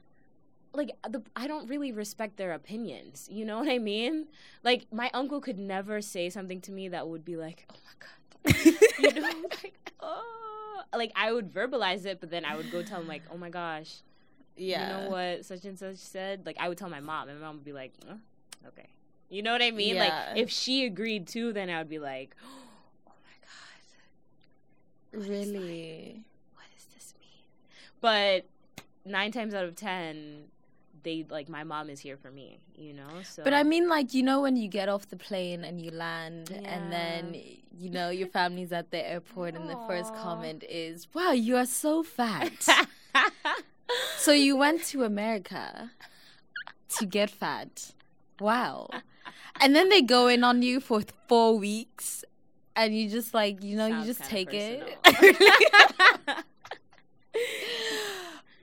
[0.72, 3.28] Like the, I don't really respect their opinions.
[3.30, 4.26] You know what I mean?
[4.64, 7.94] Like my uncle could never say something to me that would be like, "Oh my
[8.02, 9.28] god," you know,
[9.62, 10.53] like, oh,
[10.94, 13.50] like I would verbalize it, but then I would go tell him like, "Oh my
[13.50, 14.02] gosh,
[14.56, 14.82] Yeah.
[14.82, 16.44] you know what such and such said?
[16.46, 18.14] Like i would tell my mom and my mom would be like "Uh,
[18.68, 18.88] okay.
[19.30, 19.96] You know what i mean?
[19.96, 20.04] Yeah.
[20.04, 25.20] like if she agreed too then i would be like oh my god.
[25.20, 26.24] What Really?
[26.54, 27.46] what does this mean?
[28.00, 28.46] But
[29.04, 30.44] nine times out of ten
[31.04, 34.14] they like my mom is here for me you know so But I mean, like,
[34.14, 37.34] you know, when you get off the plane and you land, and then,
[37.72, 41.66] you know, your family's at the airport, and the first comment is, Wow, you are
[41.66, 42.66] so fat.
[44.16, 45.90] so you went to America
[46.96, 47.92] to get fat.
[48.40, 48.88] wow.
[49.60, 52.24] and then they go in on you for four weeks,
[52.74, 54.98] and you just like you know Sounds you just take it.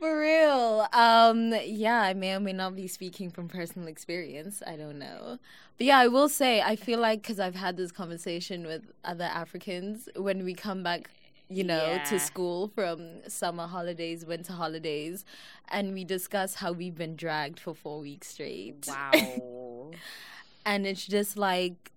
[0.01, 0.87] For real.
[0.93, 4.63] Um, yeah, I may or may not be speaking from personal experience.
[4.65, 5.37] I don't know.
[5.77, 9.25] But yeah, I will say, I feel like because I've had this conversation with other
[9.25, 11.11] Africans when we come back,
[11.49, 12.03] you know, Yeah.
[12.05, 15.23] to school from summer holidays, winter holidays,
[15.69, 18.87] and we discuss how we've been dragged for four weeks straight.
[18.87, 19.91] wow.
[20.65, 21.91] and it's just like,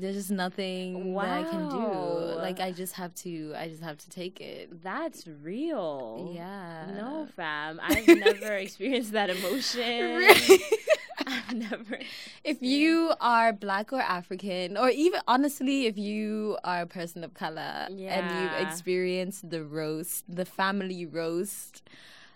[0.00, 2.36] there's just nothing that I can do.
[2.36, 4.82] Like I just have to, I just have to take it.
[4.82, 6.32] That's real.
[6.34, 6.86] Yeah.
[6.94, 7.80] No, fam.
[7.82, 10.16] I've never experienced that emotion.
[10.16, 10.60] Really?
[11.26, 11.98] I've never.
[12.42, 17.34] if you are black or African, or even honestly, if you are a person of
[17.34, 21.88] color and you've experienced the roast, the family roast,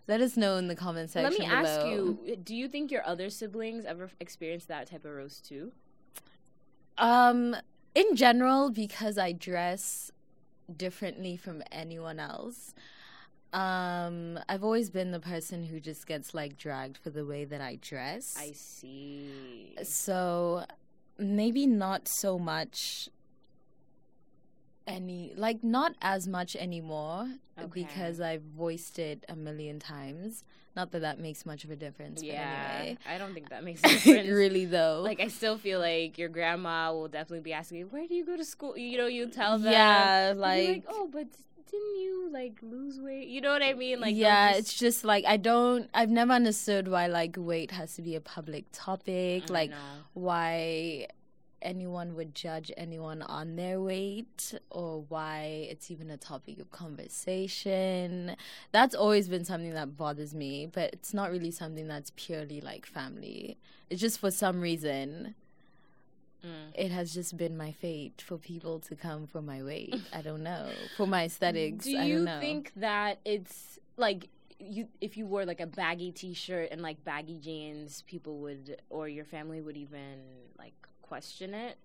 [0.06, 1.30] let us know in the comment section.
[1.30, 5.12] Let me ask you: Do you think your other siblings ever experienced that type of
[5.12, 5.72] roast too?
[6.98, 7.56] Um,
[7.94, 10.10] in general, because I dress
[10.74, 12.74] differently from anyone else.
[13.52, 17.60] Um, I've always been the person who just gets like dragged for the way that
[17.60, 18.36] I dress.
[18.38, 19.74] I see.
[19.82, 20.64] So
[21.18, 23.08] maybe not so much
[24.88, 27.28] any like not as much anymore
[27.60, 27.82] Okay.
[27.82, 30.44] because I've voiced it a million times.
[30.76, 32.34] Not that that makes much of a difference, Yeah,
[32.72, 32.98] but anyway.
[33.08, 34.28] I don't think that makes a difference.
[34.28, 35.00] really though.
[35.04, 38.24] Like I still feel like your grandma will definitely be asking you, "Where do you
[38.24, 39.72] go to school?" You know, you tell them.
[39.72, 41.26] yeah, You'll like, oh, but
[41.70, 43.26] didn't you like lose weight?
[43.28, 43.98] You know what I mean?
[44.00, 45.90] Like, yeah, just- it's just like I don't.
[45.92, 49.50] I've never understood why like weight has to be a public topic.
[49.50, 49.76] Like know.
[50.14, 51.08] why
[51.62, 58.36] anyone would judge anyone on their weight or why it's even a topic of conversation.
[58.72, 62.86] That's always been something that bothers me, but it's not really something that's purely like
[62.86, 63.58] family.
[63.90, 65.34] It's just for some reason
[66.44, 66.70] Mm.
[66.72, 69.96] it has just been my fate for people to come for my weight.
[70.12, 70.70] I don't know.
[70.96, 72.38] For my aesthetics, Do I you don't know.
[72.40, 74.28] think that it's like
[74.60, 79.08] you if you wore like a baggy t-shirt and like baggy jeans, people would or
[79.08, 80.20] your family would even
[80.56, 80.74] like
[81.08, 81.76] question it?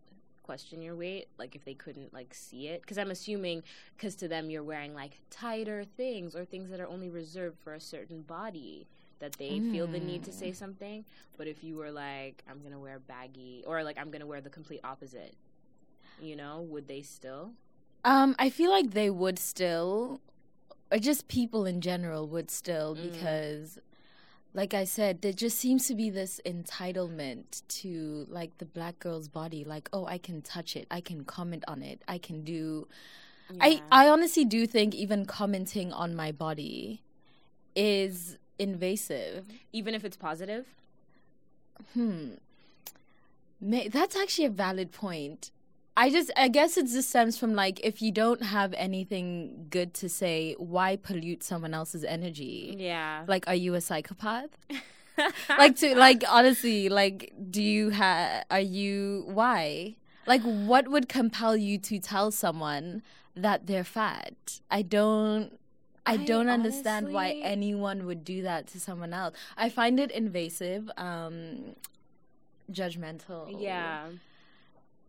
[0.43, 3.63] Question your weight, like if they couldn't like see it, because I'm assuming,
[3.95, 7.73] because to them you're wearing like tighter things or things that are only reserved for
[7.73, 8.85] a certain body,
[9.19, 10.33] that they feel the need to Mm.
[10.33, 11.05] say something.
[11.37, 14.49] But if you were like, I'm gonna wear baggy, or like I'm gonna wear the
[14.49, 15.33] complete opposite,
[16.21, 17.53] you know, would they still?
[18.03, 20.19] Um, I feel like they would still,
[20.91, 23.13] or just people in general would still, Mm.
[23.13, 23.79] because,
[24.53, 29.27] like I said, there just seems to be this entitlement to like the black girl's
[29.27, 29.63] body.
[29.63, 32.87] Like, oh, I can touch it, I can comment on it, I can do.
[33.59, 37.01] I I honestly do think even commenting on my body
[37.75, 39.45] is invasive.
[39.71, 40.65] even if it's positive.
[41.93, 42.35] Hmm.
[43.59, 45.49] May, that's actually a valid point.
[45.95, 49.93] I just, I guess it just stems from like, if you don't have anything good
[49.95, 52.75] to say, why pollute someone else's energy?
[52.77, 53.25] Yeah.
[53.27, 54.49] Like, are you a psychopath?
[55.49, 59.95] like, to, like, honestly, like, do you have, are you, why?
[60.25, 63.03] Like, what would compel you to tell someone
[63.35, 64.61] that they're fat?
[64.71, 65.59] I don't,
[66.07, 69.35] I I don't understand why anyone would do that to someone else.
[69.55, 71.75] I find it invasive, um,
[72.71, 73.55] judgmental.
[73.61, 74.07] yeah.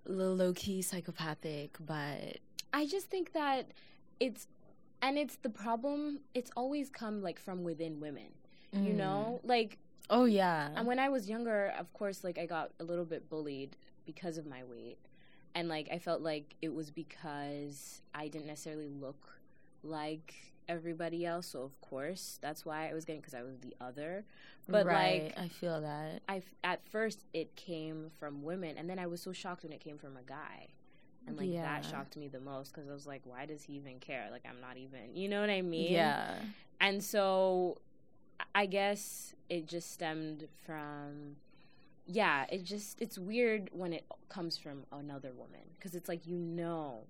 [0.06, 2.38] Low key psychopathic, but
[2.72, 3.68] I just think that
[4.20, 4.46] it's
[5.02, 8.28] and it's the problem it's always come like from within women.
[8.72, 8.96] You Mm.
[8.96, 9.40] know?
[9.44, 9.78] Like
[10.10, 10.70] Oh yeah.
[10.76, 14.36] and when I was younger, of course like I got a little bit bullied because
[14.38, 14.98] of my weight.
[15.54, 19.28] And like I felt like it was because I didn't necessarily look
[19.82, 20.34] like
[20.68, 24.24] everybody else, so of course that's why I was getting because I was the other.
[24.68, 26.22] But right, like I feel that.
[26.28, 29.80] I at first it came from women, and then I was so shocked when it
[29.80, 30.68] came from a guy,
[31.26, 31.62] and like Yeah.
[31.62, 34.28] that shocked me the most because I was like, why does he even care?
[34.30, 35.92] Like I'm not even, you know what I mean?
[35.92, 36.34] Yeah.
[36.80, 37.78] And so,
[38.54, 41.36] I guess it just stemmed from,
[42.06, 46.36] yeah, it just it's weird when it comes from another woman because it's like you
[46.36, 47.04] know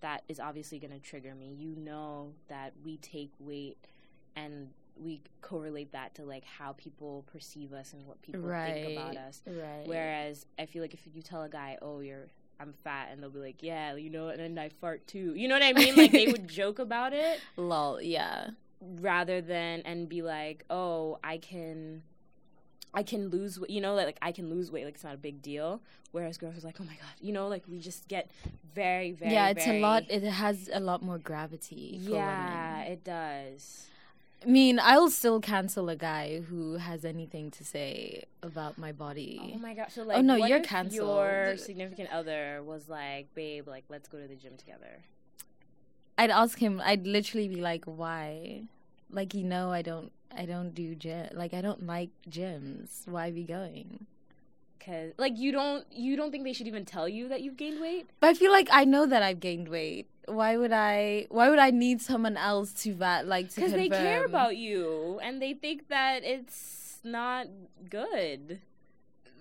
[0.00, 1.54] that is obviously going to trigger me.
[1.58, 3.78] You know that we take weight
[4.36, 8.74] and we correlate that to like how people perceive us and what people right.
[8.74, 9.42] think about us.
[9.46, 9.84] Right.
[9.86, 12.28] Whereas I feel like if you tell a guy, "Oh, you're
[12.58, 15.34] I'm fat," and they'll be like, "Yeah, you know," and then I fart too.
[15.34, 15.96] You know what I mean?
[15.96, 18.50] Like they would joke about it lol, yeah.
[18.80, 22.02] rather than and be like, "Oh, I can."
[22.92, 25.14] I can lose weight, you know, like, like I can lose weight, like it's not
[25.14, 25.80] a big deal.
[26.12, 28.30] Whereas girls are like, oh my god, you know, like we just get
[28.74, 32.78] very, very, yeah, it's very- a lot it has a lot more gravity for Yeah,
[32.78, 32.92] women.
[32.92, 33.86] it does.
[34.42, 39.52] I mean, I'll still cancel a guy who has anything to say about my body.
[39.54, 39.92] Oh my gosh!
[39.92, 41.08] So oh, like, no, what you're canceled.
[41.08, 45.04] Your significant other was like, "Babe, like, let's go to the gym together."
[46.16, 46.80] I'd ask him.
[46.82, 48.62] I'd literally be like, "Why?"
[49.10, 50.10] Like you know, I don't.
[50.36, 51.28] I don't do gym.
[51.32, 53.06] Like I don't like gyms.
[53.06, 54.06] Why be going?
[54.84, 57.80] Cause like you don't you don't think they should even tell you that you've gained
[57.80, 58.08] weight?
[58.20, 60.08] But I feel like I know that I've gained weight.
[60.26, 61.26] Why would I?
[61.28, 63.56] Why would I need someone else to that like to?
[63.56, 67.46] Because they care about you and they think that it's not
[67.90, 68.60] good.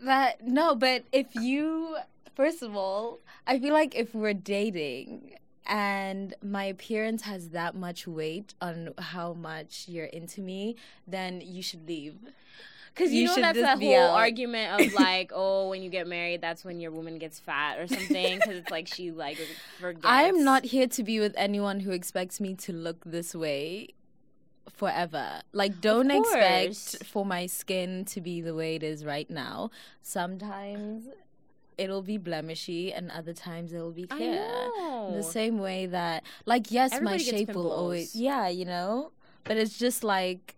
[0.04, 0.46] that.
[0.46, 1.98] No, but if you,
[2.36, 8.08] first of all, I feel like if we're dating and my appearance has that much
[8.08, 10.76] weight on how much you're into me,
[11.08, 12.16] then you should leave.
[12.94, 14.16] Because you, You know that's that whole out.
[14.18, 17.88] argument of like, oh, when you get married, that's when your woman gets fat or
[17.88, 18.40] something.
[18.40, 19.38] Because it's like she like
[19.80, 20.06] forgets.
[20.06, 23.90] I'm not here to be with anyone who expects me to look this way
[24.74, 25.42] forever.
[25.54, 29.72] Like, don't expect for my skin to be the way it is right now.
[30.02, 31.08] Sometimes
[31.80, 34.46] it'll be blemishy, and other times it'll be clear.
[35.12, 39.12] The same way that, like, yes, Everybody my shape will always, yeah, you know,
[39.46, 40.56] but it's just like.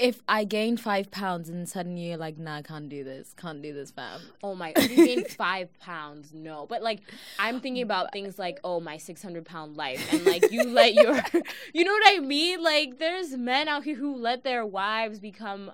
[0.00, 3.60] If I gain five pounds and suddenly you're like, nah, I can't do this, can't
[3.60, 4.20] do this, fam.
[4.44, 4.72] Oh my!
[4.76, 6.66] If you gain five pounds, no.
[6.68, 7.00] But like,
[7.36, 10.94] I'm oh thinking about things like, oh, my 600 pound life, and like, you let
[10.94, 11.20] your,
[11.74, 12.62] you know what I mean?
[12.62, 15.72] Like, there's men out here who let their wives become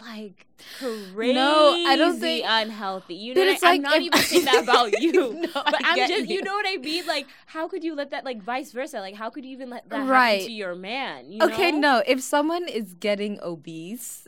[0.00, 0.46] like
[0.78, 3.14] crazy no, I don't think- unhealthy.
[3.14, 5.12] You know, I, I'm like not if- even saying that about you.
[5.34, 6.36] No, but I I'm just, you.
[6.36, 6.42] you.
[6.42, 7.06] know what I mean?
[7.06, 9.00] Like, how could you let that, like, vice versa?
[9.00, 10.32] Like, how could you even let that Right.
[10.40, 11.30] happen to your man?
[11.30, 11.98] You Okay, know?
[11.98, 12.02] no.
[12.06, 14.26] If someone is getting obese,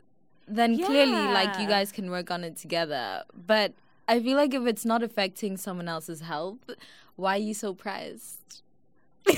[0.48, 3.24] then clearly, like, you guys can work on it together.
[3.34, 3.72] But
[4.08, 6.58] I feel like if it's not affecting someone else's health,
[7.16, 8.62] why are you so pressed?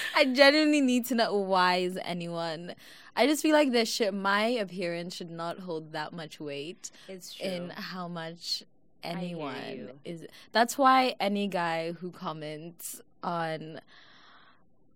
[0.16, 2.74] I genuinely need to know why is anyone.
[3.14, 7.34] I just feel like this should my appearance should not hold that much weight It's
[7.34, 7.46] true.
[7.46, 8.62] in how much
[9.02, 10.26] anyone is.
[10.52, 13.80] That's why any guy who comments on,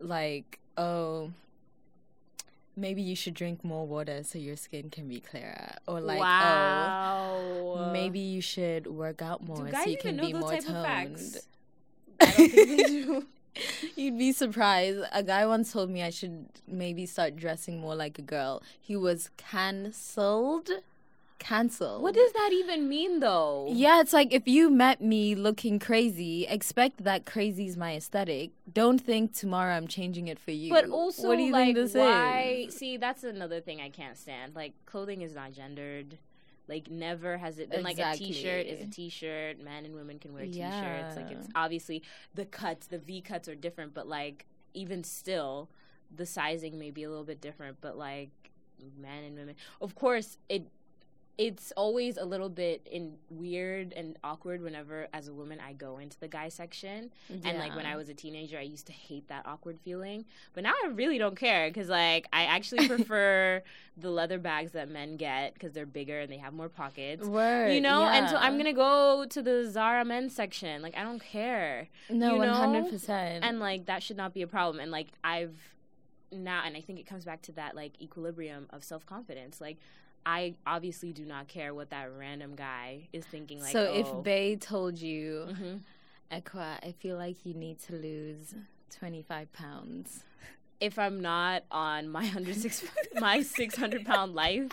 [0.00, 1.32] like, oh,
[2.76, 6.22] maybe you should drink more water so your skin can be clearer, or like, oh,
[6.22, 7.36] wow.
[7.36, 11.38] oh, maybe you should work out more so you can be more toned.
[12.20, 13.26] I don't think they do.
[13.96, 15.00] You'd be surprised.
[15.12, 18.62] A guy once told me I should maybe start dressing more like a girl.
[18.80, 20.70] He was cancelled.
[21.38, 22.02] Cancelled.
[22.02, 23.66] What does that even mean, though?
[23.68, 28.52] Yeah, it's like if you met me looking crazy, expect that crazy is my aesthetic.
[28.72, 30.72] Don't think tomorrow I'm changing it for you.
[30.72, 32.66] But also, what do you like, think this why?
[32.68, 32.76] is?
[32.76, 34.54] See, that's another thing I can't stand.
[34.56, 36.16] Like, clothing is not gendered.
[36.68, 39.04] Like, never has it been like a T-shirt is a Exactly.
[39.04, 39.60] T-shirt.
[39.60, 40.70] Men and women can wear Yeah.
[40.70, 41.16] T-shirts.
[41.16, 42.02] Like, it's obviously
[42.34, 45.68] the cuts, the V cuts are different, but like, even still,
[46.14, 47.78] the sizing may be a little bit different.
[47.80, 48.30] But like,
[49.00, 50.66] men and women, of course, it
[51.38, 55.98] it's always a little bit in weird and awkward whenever as a woman I go
[55.98, 57.10] into the guy section.
[57.28, 60.24] And like when I was a teenager I used to hate that awkward feeling.
[60.54, 63.62] But now I really don't care cuz like I actually prefer
[63.98, 67.26] the leather bags that men get cuz they're bigger and they have more pockets.
[67.26, 68.04] Word, you know?
[68.04, 70.80] And so I'm going to go to the Zara men's section.
[70.80, 72.54] Like I don't care no you know?
[72.54, 73.44] hundred percent.
[73.44, 74.80] and like that should not be a problem.
[74.80, 75.54] And like I've
[76.32, 79.60] now and I think it comes back to that like equilibrium of self-confidence.
[79.60, 79.76] Like
[80.26, 84.24] I obviously do not care what that random guy is thinking like so oh, if
[84.24, 85.80] Bay told you, mhm.
[86.32, 88.54] Equa, I feel like you need to lose
[88.90, 90.24] twenty five pounds.
[90.80, 92.84] if I'm not on my 106
[93.20, 94.70] my 600 pound life,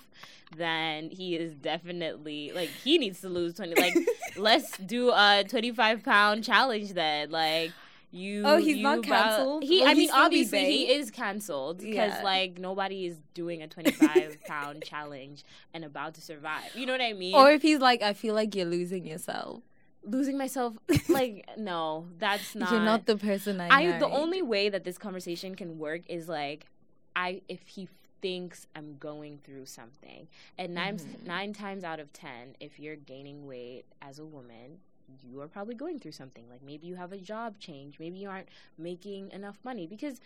[0.57, 3.75] then he is definitely like he needs to lose 20.
[3.79, 3.95] Like
[4.35, 7.29] let's do a 25 pound challenge then.
[7.31, 7.71] Like
[8.13, 8.43] you.
[8.45, 9.63] Oh, he's you not canceled?
[9.63, 12.21] He, Will I mean, obviously he is canceled because Yeah.
[12.23, 15.43] like nobody is doing a 25 pound challenge
[15.73, 16.71] and about to survive.
[16.75, 17.35] You know what I mean?
[17.35, 19.63] Or if he's like, I feel like you're losing yourself.
[20.05, 20.73] losing myself.
[21.09, 22.71] Like no, that's not.
[22.71, 23.67] You're not the person I.
[23.69, 26.67] I the only way that this conversation can work is like
[27.15, 27.87] I if he
[28.21, 30.27] thinks I'm going through something.
[30.57, 31.25] And 9 Mhm.
[31.25, 34.79] nine times out of ten, if you're gaining weight as a woman,
[35.23, 36.45] you are probably going through something.
[36.49, 40.19] Like maybe you have a job change, maybe you aren't making enough money because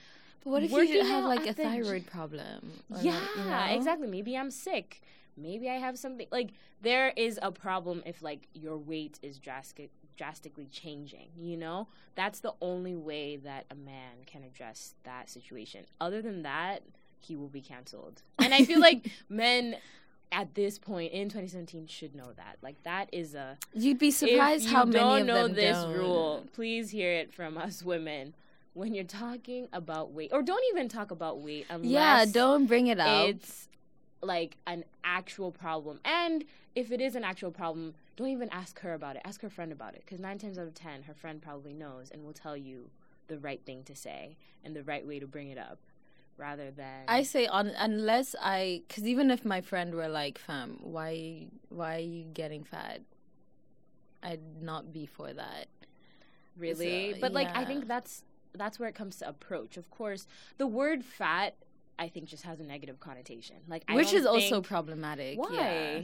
[0.43, 2.71] But what if you have like a at the gy- thyroid problem?
[2.93, 3.75] Or, yeah, you know?
[3.75, 4.07] exactly.
[4.07, 5.01] Maybe I'm sick.
[5.35, 6.49] Maybe I have something like
[6.81, 11.87] there is a problem if like your weight is drastic drastically changing, you know?
[12.15, 15.85] That's the only way that a man can address that situation.
[16.01, 16.81] Other than that,
[17.19, 18.23] he will be canceled.
[18.39, 19.77] And I feel like men
[20.31, 22.57] at this point in 2017 should know that.
[22.61, 25.93] Like that is a You'd be surprised how many don't of know them this don't.
[25.93, 28.33] rule, please hear it from us women.
[28.73, 32.87] when you're talking about weight, or don't even talk about weight unless yeah, don't bring
[32.87, 33.27] it up.
[33.29, 33.67] it's
[34.21, 35.99] like an actual problem.
[36.05, 36.43] And
[36.75, 39.21] if it is an actual problem, don't even ask her about it.
[39.25, 40.03] Ask her friend about it.
[40.05, 42.89] Because nine times out of ten, her friend probably knows and will tell you
[43.27, 45.79] the right thing to say and the right way to bring it up
[46.37, 47.03] rather than.
[47.07, 51.95] I say on unless I, because even if my friend were like, "Fam, why, why
[51.95, 53.01] are you getting fat?"
[54.23, 55.67] I'd not be for that.
[56.57, 58.23] really So, but like i think that's
[58.55, 60.25] that's where it comes to approach of course
[60.57, 61.55] the word fat
[61.99, 65.37] i think just has a negative connotation like I Which is also problematic.
[65.39, 66.01] why yeah.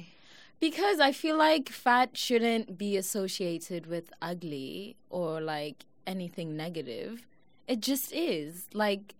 [0.59, 7.25] Because I feel like fat shouldn't be associated with ugly or like anything negative.
[7.67, 8.67] It just is.
[8.73, 9.15] Like,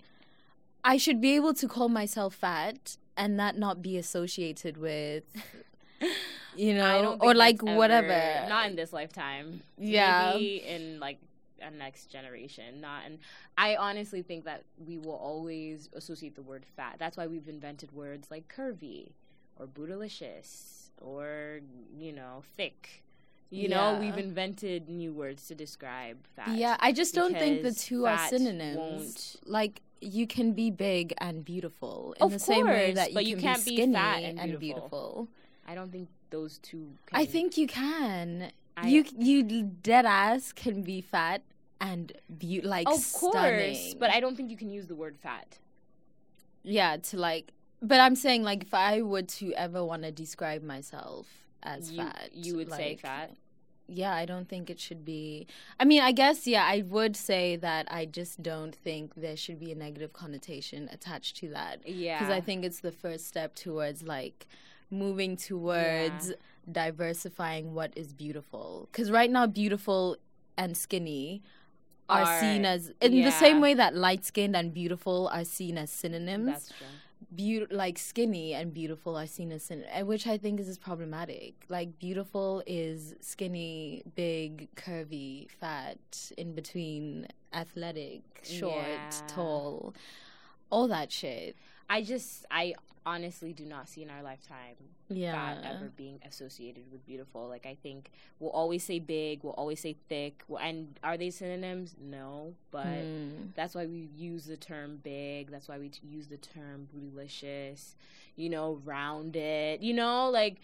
[0.83, 5.23] I should be able to call myself fat and that not be associated with,
[6.55, 8.49] you know, or like that's ever- whatever.
[8.49, 10.31] not in this lifetime Yeah.
[10.33, 11.19] maybe in like
[11.61, 13.19] a next generation not and
[13.57, 17.89] i honestly think that we will always associate the word fat that's why we've invented
[17.93, 19.11] words like curvy
[19.55, 21.61] or bootylicious or
[21.97, 23.01] you know thick
[23.49, 27.71] you know we've invented new words to describe fat yeah, I just don't think the
[27.71, 29.37] two are synonyms.
[29.45, 33.23] Like, you can be big and beautiful in Of the same way that you but
[33.23, 34.59] can you can't be be skinny fat and and beautiful.
[34.59, 35.27] beautiful.
[35.67, 38.51] i don't think those two I think you can.
[38.75, 41.41] I- you you dead ass can be fat
[41.79, 43.99] and be like of course stunning.
[43.99, 45.59] but i don't think you can use the word fat
[46.63, 47.51] yeah, to like.
[47.81, 51.27] But I'm saying like if I were to ever want to describe myself
[51.61, 53.31] as you, fat, you would say fat
[53.87, 55.45] Yeah, I don't think it should be.
[55.79, 59.59] I mean, I guess yeah, I would say that I just don't think there should
[59.59, 61.79] be a negative connotation attached to that.
[61.87, 64.47] yeah because I think it's the first step towards like
[64.89, 66.31] moving towards
[66.71, 68.87] diversifying what is beautiful.
[68.91, 70.17] Because right now, beautiful
[70.57, 71.41] and skinny
[72.09, 75.77] are, Are- seen as in the same way that light skinned and beautiful are seen
[75.77, 76.45] as synonyms.
[76.45, 76.87] That's true.
[77.31, 81.65] Beau- like skinny and beautiful are seen as synonyms, which I think is, is problematic.
[81.69, 89.21] Like beautiful is skinny, big, curvy, fat, in between, athletic, short, Yeah.
[89.27, 89.93] tall,
[90.69, 91.55] all that shit.
[91.89, 92.73] I just, I
[93.05, 94.75] honestly do not see in our lifetime
[95.09, 95.33] Yeah.
[95.33, 97.47] fat ever being associated with beautiful.
[97.49, 98.09] Like, I think
[98.39, 100.43] we'll always say big, we'll always say thick.
[100.47, 101.95] Well, and are they synonyms?
[101.99, 103.53] No, but Mm.
[103.55, 105.51] that's why we use the term big.
[105.51, 107.95] That's why we t- use the term bootylicious,
[108.37, 110.61] you know, rounded, you know, like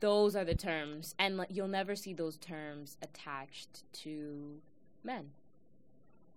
[0.00, 1.14] those are the terms.
[1.18, 4.60] And like, you'll never see those terms attached to
[5.04, 5.32] men,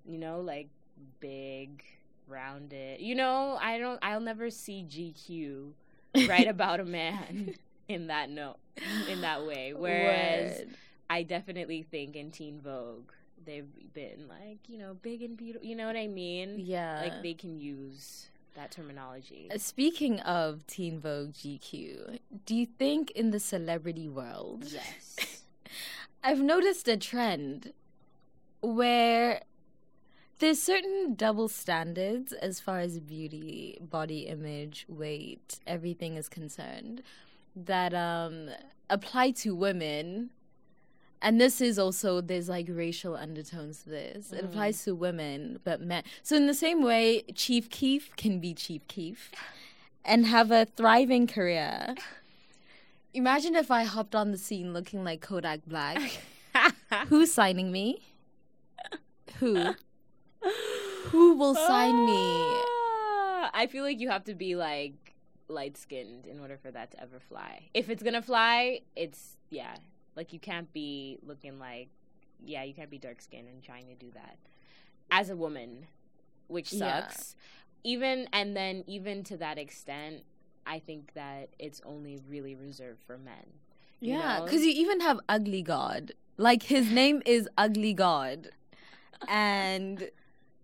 [0.06, 0.68] you know, like
[1.22, 1.84] big,
[2.28, 5.72] rounded, you know, I don't, I'll never see GQ
[6.30, 7.54] write about a man
[7.88, 8.58] in that note,
[9.10, 9.74] in that way.
[9.78, 10.68] Whereas Word.
[11.10, 13.12] I definitely think in Teen Vogue,
[13.46, 15.66] they've been like, you know, big and beautiful.
[15.68, 16.56] You know what I mean?
[16.60, 19.50] yeah, Like they can use that terminology.
[19.54, 25.44] Uh, Speaking of Teen Vogue GQ, do you think in the celebrity world, Yes.
[26.24, 27.72] I've noticed a trend
[28.62, 29.42] where
[30.40, 37.02] there's certain double standards as far as beauty, body image, weight, everything is concerned
[37.56, 38.50] that um,
[38.90, 40.30] apply to women.
[41.22, 44.32] And this is also there's like racial undertones to this.
[44.32, 44.50] It Mm.
[44.50, 46.04] applies to women, but men.
[46.22, 49.32] So in the same way, Chief Keef can be Chief Keef
[50.06, 51.96] and have a thriving career.
[53.16, 56.20] Imagine if I hopped on the scene looking like Kodak Black.
[57.08, 58.04] Who's signing me?
[59.40, 59.74] Who?
[61.12, 62.14] Who will sign me?
[62.16, 65.14] Ah, I feel like you have to be like
[65.48, 67.70] light skinned in order for that to ever fly.
[67.74, 69.76] If it's gonna fly, it's yeah.
[70.16, 71.90] Like you can't be looking like
[72.44, 74.38] yeah, you can't be dark skinned and trying to do that
[75.10, 75.88] as a woman,
[76.48, 77.02] which Yeah.
[77.02, 77.36] sucks.
[77.84, 80.24] Even and then even to that extent,
[80.66, 83.46] I think that it's only really reserved for men.
[84.00, 86.12] Yeah, because you even have Ugly God.
[86.38, 88.50] Like his name is Ugly God,
[89.28, 90.12] and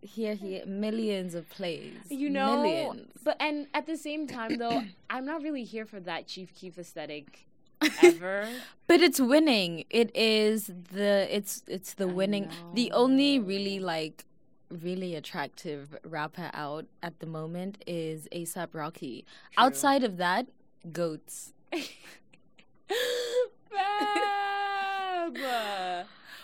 [0.03, 1.93] here he millions of plays.
[2.09, 3.11] You know, millions.
[3.23, 6.77] but and at the same time though, I'm not really here for that Chief Keef
[6.77, 7.47] aesthetic
[8.03, 8.47] ever.
[8.87, 9.85] But it's winning.
[9.89, 12.49] It is the it's it's the I winning.
[12.73, 14.25] The only really like
[14.69, 19.25] really attractive rapper out at the moment is ASAP Rocky.
[19.53, 19.65] True.
[19.65, 20.47] Outside of that,
[20.91, 21.53] goats.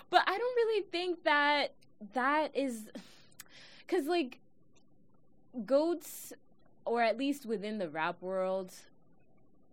[0.09, 1.73] But I don't really think that
[2.13, 2.89] that is
[3.89, 4.39] cuz like
[5.65, 6.31] goats
[6.85, 8.73] or at least within the rap world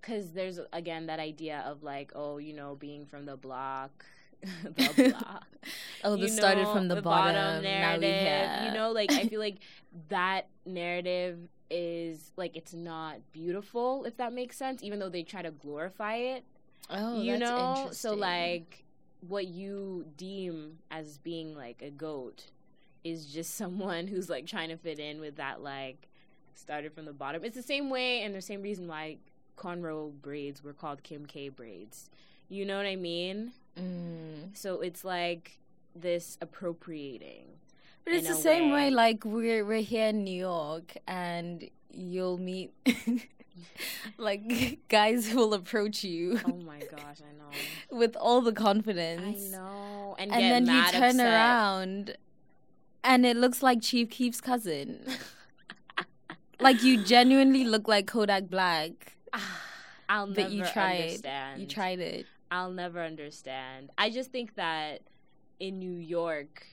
[0.03, 4.07] cuz there's again that idea of like oh, you know, being from the block
[4.63, 5.41] the blah.
[6.05, 7.35] oh, you this started know, from the, the bottom.
[7.35, 8.67] bottom now we narrative.
[8.67, 9.59] You know, like I feel like
[10.09, 11.39] that narrative
[11.71, 14.83] is like it's not beautiful if that makes sense.
[14.83, 16.45] Even though they try to glorify it,
[16.91, 17.89] oh, you that's know.
[17.93, 18.85] So like
[19.27, 22.51] what you deem as being like a goat
[23.05, 26.09] is just someone who's like trying to fit in with that like
[26.55, 27.45] started from the bottom.
[27.45, 29.19] It's the same way and the same reason why
[29.57, 32.11] cornrow braids were called Kim K braids.
[32.49, 33.53] You know what I mean?
[33.79, 34.57] Mm.
[34.57, 35.59] So it's like
[35.95, 37.47] this appropriating.
[38.05, 38.85] But it's the same way.
[38.85, 38.91] way.
[38.91, 42.73] Like we're we're here in New York, and you'll meet
[44.19, 47.99] like guys who will approach you Oh my gosh, I know.
[47.99, 49.53] with all the confidence.
[49.53, 50.17] I know.
[50.19, 51.27] And, and then you turn upset.
[51.27, 52.17] around,
[53.07, 55.07] and it looks like Chief Keef's cousin.
[56.61, 59.17] like you genuinely look like Kodak Black,
[60.09, 61.01] I'll but never you tried.
[61.03, 61.61] understand.
[61.61, 62.27] You tried it.
[62.51, 63.91] I'll never understand.
[63.97, 65.03] I just think that
[65.59, 66.67] in New York,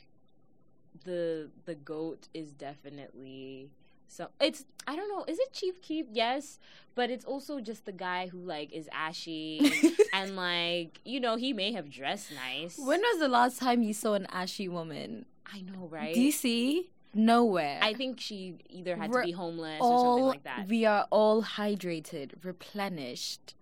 [1.05, 3.69] the the goat is definitely
[4.07, 4.29] so.
[4.41, 5.25] It's I don't know.
[5.27, 6.07] Is it Chief Keef?
[6.11, 6.59] Yes,
[6.95, 9.71] but it's also just the guy who like is ashy
[10.13, 12.77] and like you know he may have dressed nice.
[12.77, 15.25] When was the last time you saw an ashy woman?
[15.53, 16.15] I know, right?
[16.15, 16.85] DC?
[17.13, 17.79] Nowhere.
[17.81, 20.67] I think she either had We're to be homeless or something like that.
[20.67, 23.53] we are all hydrated, replenished,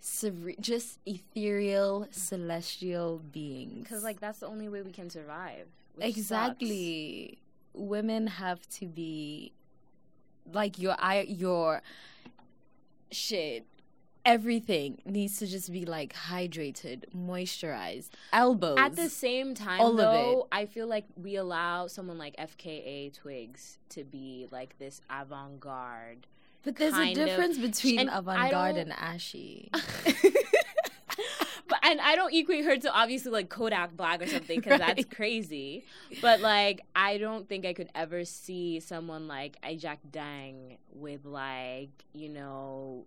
[0.00, 3.84] cere- just ethereal, celestial beings.
[3.84, 5.68] Because like that's the only way we can survive.
[5.94, 6.18] which sucks.
[6.18, 7.38] exactly,
[7.72, 9.52] women have to be
[10.52, 11.80] like your eye, your
[13.10, 13.64] shit.
[14.24, 18.76] Everything needs to just be like hydrated, moisturized, elbows.
[18.78, 23.12] At the same time, All of though, I feel like we allow someone like FKA
[23.14, 26.26] Twigs to be like this avant-garde.
[26.62, 29.70] but there's a kind of- difference between avant-garde and ashy.
[31.68, 35.04] But and I don't equate her to obviously like Kodak Black or something because that's
[35.14, 35.84] crazy.
[36.20, 41.90] But like, I don't think I could ever see someone like Ajak Deng with like
[42.12, 43.04] you know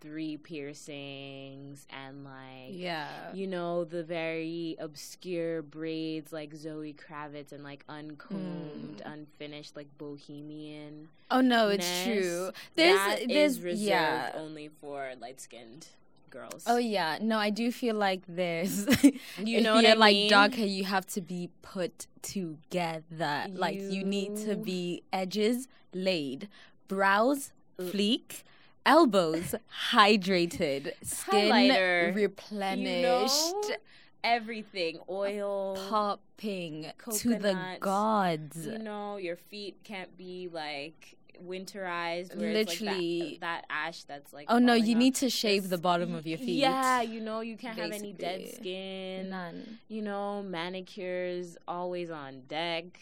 [0.00, 3.08] three piercings and like yeah.
[3.34, 9.12] you know the very obscure braids like Zoe Kravitz and like uncombed, Mm.
[9.12, 11.08] unfinished like bohemian.
[11.30, 12.50] Oh no, it's true.
[12.74, 14.32] There's That there's is reserved yeah.
[14.34, 15.86] only for light skinned
[16.30, 16.64] girls.
[16.66, 17.18] Oh yeah.
[17.20, 18.86] No, I do feel like there's
[19.42, 20.30] You know what you're I like mean?
[20.30, 23.46] dark hair, you have to be put together.
[23.52, 26.48] Like you need to be edges laid,
[26.88, 28.42] brows fleek,
[28.86, 29.54] elbows
[29.90, 33.76] hydrated, skin Highlighter, replenished, You know,
[34.24, 35.76] everything oil.
[35.88, 36.86] popping
[37.18, 38.66] to the gods.
[38.66, 42.36] You know, your feet can't be like winterized.
[42.36, 43.20] Literally.
[43.20, 44.46] like that, that ash that's like.
[44.48, 46.58] oh no, you need to shave the bottom of your feet.
[46.58, 49.30] Yeah, you know, you can't have any dead skin.
[49.30, 49.78] None.
[49.88, 52.98] You know, manicures always on deck.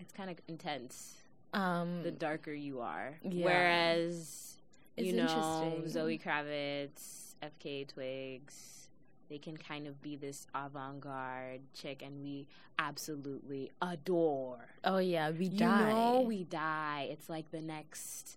[0.00, 1.14] It's kind of intense.
[1.54, 3.44] Um, The darker you are, Yeah.
[3.44, 4.58] whereas
[4.96, 5.82] It's you know.
[5.86, 8.88] Zoe Kravitz, FKA Twigs,
[9.28, 12.46] they can kind of be this avant-garde chick, and we
[12.78, 14.68] absolutely adore.
[14.84, 15.92] oh yeah, we You die.
[15.92, 17.08] know, we die.
[17.10, 18.36] It's like the next.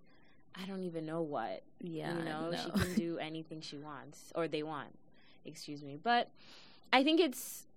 [0.56, 1.64] I don't even know what.
[1.82, 2.58] yeah, you know, no.
[2.58, 4.98] she can do anything she wants or they want.
[5.46, 6.30] Excuse me, but
[6.92, 7.68] I think it's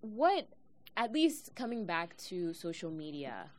[0.00, 0.48] what
[0.96, 3.50] at least coming back to social media,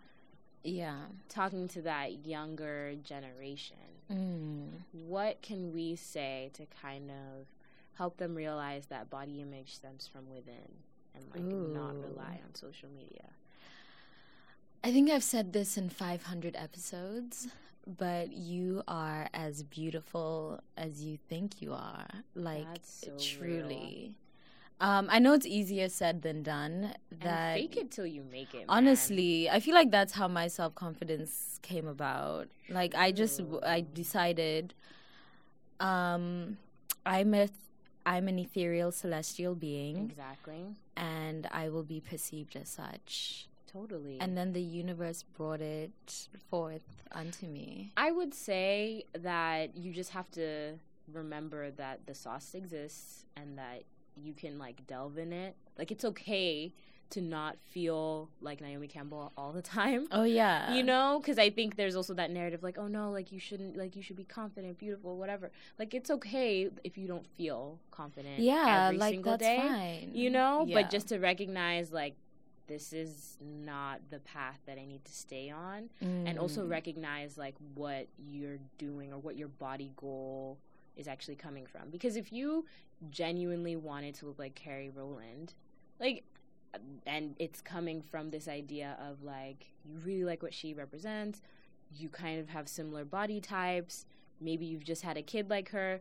[0.64, 0.98] yeah.
[1.30, 3.78] talking to that younger generation.
[4.12, 4.70] Mm.
[4.92, 7.48] What can we say to kind of
[7.94, 10.56] help them realize that body image stems from within
[11.16, 13.30] and like not rely on social media?
[14.84, 17.48] I think I've said this in 500 episodes,
[17.86, 22.08] but you are as beautiful as you think you are.
[22.34, 24.16] Like, so truly.
[24.82, 26.96] Um, I know it's easier said than done.
[27.22, 28.62] That and fake it till you make it.
[28.62, 28.66] man.
[28.68, 32.48] honestly, I feel like that's how my self confidence came about.
[32.68, 34.74] Like, I just I decided,
[35.80, 36.58] um,
[37.06, 37.48] I'm a
[38.08, 40.66] I'm an ethereal celestial being, exactly,
[40.98, 43.48] and I will be perceived as such.
[43.72, 44.18] totally.
[44.20, 47.94] And then the universe brought it forth unto me.
[47.96, 50.80] I would say that you just have to
[51.14, 53.84] remember that the sauce exists and that
[54.16, 55.56] you can like delve in it.
[55.78, 56.74] Like it's okay
[57.12, 60.08] to not feel like Naomi Campbell all the time.
[60.12, 60.74] Oh yeah.
[60.74, 63.76] You know, because I think there's also that narrative like, oh no, like you shouldn't,
[63.76, 65.52] like you should be confident, beautiful, whatever.
[65.78, 68.40] Like it's okay if you don't feel confident.
[68.40, 70.12] Yeah, every like single that's day, fine.
[70.14, 70.82] You know, Yeah.
[70.82, 72.16] but just to recognize like
[72.68, 76.70] this is not the path that I need to stay on and also Mm.
[76.70, 80.58] recognize like what you're doing or what your body goal
[80.96, 81.90] is actually coming from.
[81.90, 82.66] Because if you
[83.10, 85.54] genuinely wanted to look like Kelly Rowland,
[86.00, 86.24] like,
[87.06, 91.42] and it's coming from this idea of like, you really like what she represents,
[91.96, 94.06] you kind of have similar body types,
[94.40, 96.00] maybe you've just had a kid like her,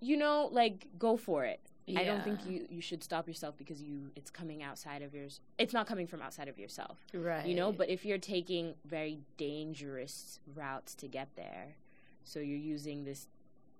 [0.00, 1.60] you know, like, go for it.
[1.96, 5.40] I don't think you, you should stop yourself because you it's coming outside of yours.
[5.56, 7.46] It's not coming from outside of yourself Right.
[7.46, 11.76] you know but if you're taking very dangerous routes to get there
[12.24, 13.28] so you're using this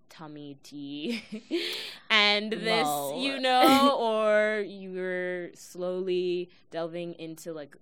[0.09, 1.23] tummy tea
[2.11, 3.23] and this Lol.
[3.23, 7.77] you know or you're slowly delving into like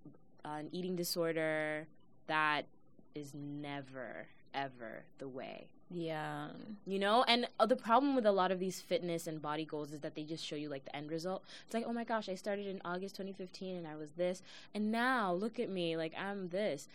[0.44, 1.86] an eating disorder
[2.26, 2.66] that
[3.14, 6.48] is never ever the way Yeah.
[6.86, 9.92] you know and uh, the problem with a lot of these fitness and body goals
[9.92, 12.28] is that they just show you like the end result it's like oh my gosh
[12.28, 14.42] i started in august 2015 and i was this
[14.74, 16.88] and now look at me like i'm this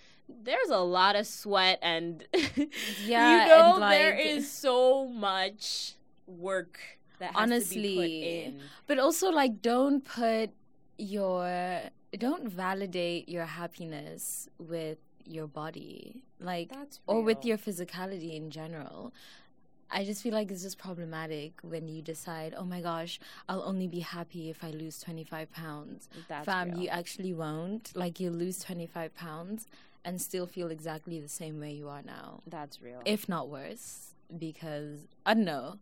[0.44, 2.26] there's a lot of sweat and
[3.06, 5.96] Yeah, you know and, like- is so much
[6.28, 6.80] work
[7.20, 8.56] that has to be put Honestly.
[8.88, 10.52] But also, like, don't put
[10.98, 11.82] your
[12.18, 16.72] don't validate your happiness with your body, like,
[17.08, 19.14] or with your physicality in general.
[19.92, 23.88] I just feel like it's just problematic when you decide, oh my gosh, I'll only
[23.88, 26.08] be happy if I lose 25 pounds.
[26.28, 26.80] that's Fam, real.
[26.82, 27.92] you actually won't.
[27.96, 29.66] Like, you'll lose 25 pounds
[30.06, 34.14] and still feel exactly the same way you are now, that's real if not worse.
[34.38, 35.80] Because, I don't know,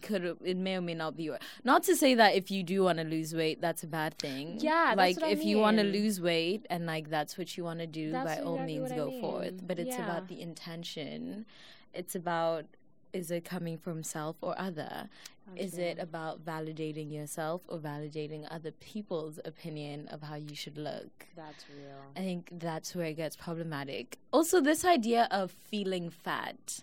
[0.00, 1.30] could it may or may not be.
[1.64, 4.58] Not to say that if you do want to lose weight, that's a bad thing.
[4.60, 7.86] Yeah, like if you want to lose weight and like that's what you want to
[7.86, 9.66] do, That's by all exactly means what I go forth.
[9.66, 10.04] But it's Yeah.
[10.04, 11.44] about the intention.
[11.92, 12.64] It's about
[13.12, 15.10] is it coming from self or other?
[15.56, 21.26] Is it about validating yourself or validating other people's opinion of how you should look?
[21.36, 24.18] that's real I think that's where it gets problematic.
[24.32, 26.80] Also, this idea of feeling fat,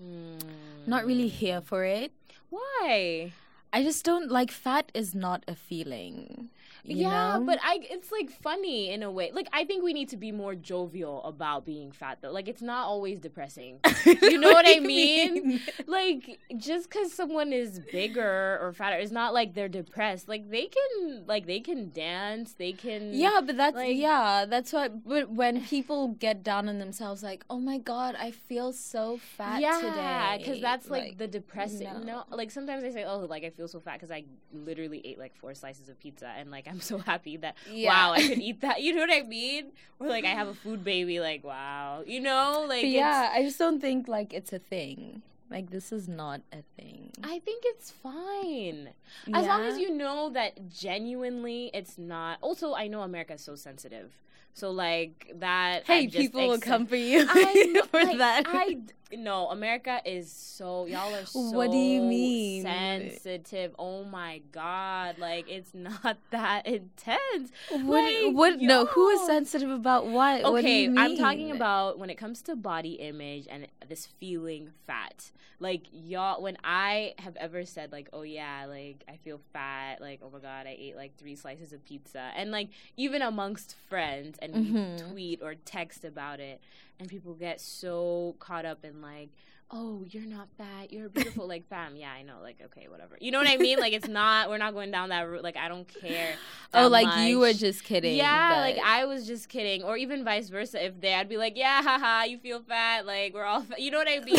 [0.00, 0.38] hmm.
[0.86, 2.12] not really here for it.
[2.50, 3.32] Why
[3.72, 6.50] I just don't like fat is not a feeling.
[6.84, 7.44] Yeah, know?
[7.44, 9.30] but I it's like funny in a way.
[9.32, 12.32] Like I think we need to be more jovial about being fat though.
[12.32, 13.80] Like it's not always depressing.
[14.06, 15.60] you know what do I you mean?
[15.86, 20.28] like just cuz someone is bigger or fatter it's not like they're depressed.
[20.28, 24.72] Like they can like they can dance, they can Yeah, but that's Like- yeah, that's
[24.72, 25.04] what.
[25.04, 29.60] But when people get down on themselves, like, oh my god, I feel so fat
[29.60, 31.84] yeah, today, because that's like, the depressing.
[31.84, 32.00] no.
[32.10, 32.24] No.
[32.30, 35.34] like sometimes I say, "Oh, like I feel so fat because I literally ate like
[35.36, 37.90] four slices of pizza, and like I'm so happy that Yeah.
[37.90, 39.72] wow, I could eat that." You know what I mean?
[39.98, 43.58] Or like I have a food baby, like wow, you know, like yeah, I just
[43.58, 45.22] don't think like it's a thing.
[45.50, 47.10] Like this is not a thing.
[47.24, 48.90] I think it's fine
[49.34, 52.38] as long as you know that genuinely it's not.
[52.40, 54.12] Also, I know America is so sensitive,
[54.54, 55.86] so like that.
[55.86, 58.44] Hey, people will come for you I know, for like, that.
[58.46, 58.78] I
[59.12, 62.62] no, America is so y'all are so What do you mean?
[62.62, 63.74] sensitive.
[63.78, 67.50] Oh my god, like it's not that intense.
[67.68, 68.04] what?
[68.24, 68.60] like, what?
[68.60, 70.42] No, who is sensitive about what?
[70.44, 74.06] what do Okay, you I'm talking about when it comes to body image and this
[74.18, 75.30] feeling fat.
[75.58, 80.20] Like y'all, when I have ever said like, "Oh yeah, like I feel fat," like,
[80.22, 84.38] "Oh my god, I ate like three slices of pizza," and like even amongst friends,
[84.40, 85.10] and we Mhm.
[85.10, 86.62] tweet or text about it,
[87.00, 89.30] and people get so caught up in like.
[89.72, 90.92] Oh, you're not fat.
[90.92, 91.46] You're beautiful.
[91.46, 92.38] like, fam, yeah, I know.
[92.42, 93.16] Like, okay, whatever.
[93.20, 93.78] You know what I mean?
[93.78, 94.50] Like, it's not.
[94.50, 95.44] We're not going down that route.
[95.44, 96.34] Like, I don't care.
[96.72, 98.16] Oh, like you were just kidding.
[98.16, 100.84] Yeah, like I was just kidding, or even vice versa.
[100.86, 103.06] If they, I'd be like, "Yeah, haha, you feel fat.
[103.06, 103.80] Like we're all, fat.
[103.80, 104.36] you know what I mean?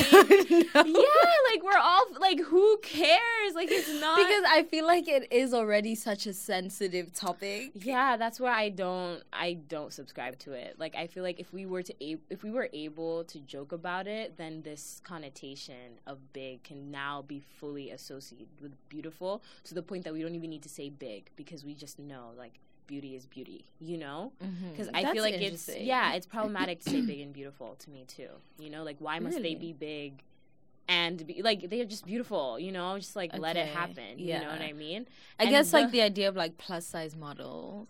[0.74, 0.82] No.
[0.86, 3.54] yeah, like we're all like, who cares?
[3.54, 7.72] Like it's not because I feel like it is already such a sensitive topic.
[7.76, 10.78] yeah, that's where I don't, I don't subscribe to it.
[10.80, 14.08] Like I feel like if we were to, if we were able to joke about
[14.08, 19.82] it, then this connotation of big can now be fully associated with beautiful to the
[19.84, 22.54] point that we don't even need to say big because we just know like
[22.88, 23.66] beauty is beauty.
[23.80, 24.32] You know.
[24.44, 24.72] Mm-hmm.
[24.72, 27.90] because I That's feel like it's yeah, it's problematic to say big and beautiful to
[27.90, 28.30] me too.
[28.60, 30.24] You know, like why must they be big
[30.88, 32.60] and be like they're just beautiful?
[32.60, 34.18] You know, just like let it Okay, happen.
[34.20, 34.62] You know what.
[34.62, 35.06] I mean?
[35.40, 37.88] I And guess like the- the idea of like plus size model.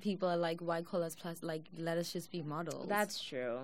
[0.00, 1.42] People are like, why call us plus?
[1.42, 2.86] Like, let us just be models.
[2.88, 3.58] That's true.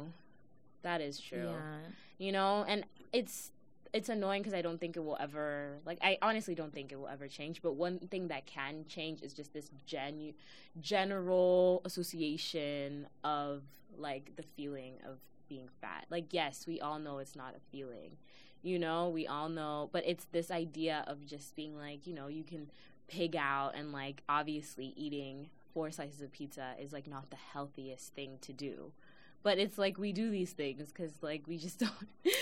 [0.82, 1.50] That is true.
[1.52, 1.78] Yeah.
[2.18, 2.84] You know, and
[3.16, 3.50] it's
[3.94, 6.96] it's annoying because I don't think it will ever like I honestly don't think it
[6.98, 7.62] will ever change.
[7.62, 10.34] But one thing that can change is just this genu-
[10.80, 13.62] general association of
[13.96, 16.04] like the feeling of being fat.
[16.10, 18.18] Like yes, we all know it's not a feeling.
[18.62, 22.26] You know, we all know, but it's this idea of just being like, you know,
[22.26, 22.70] you can
[23.08, 28.12] pig out and like obviously eating four slices of pizza is like not the healthiest
[28.14, 28.92] thing to do.
[29.47, 31.92] But it's like we do these things because like we just don't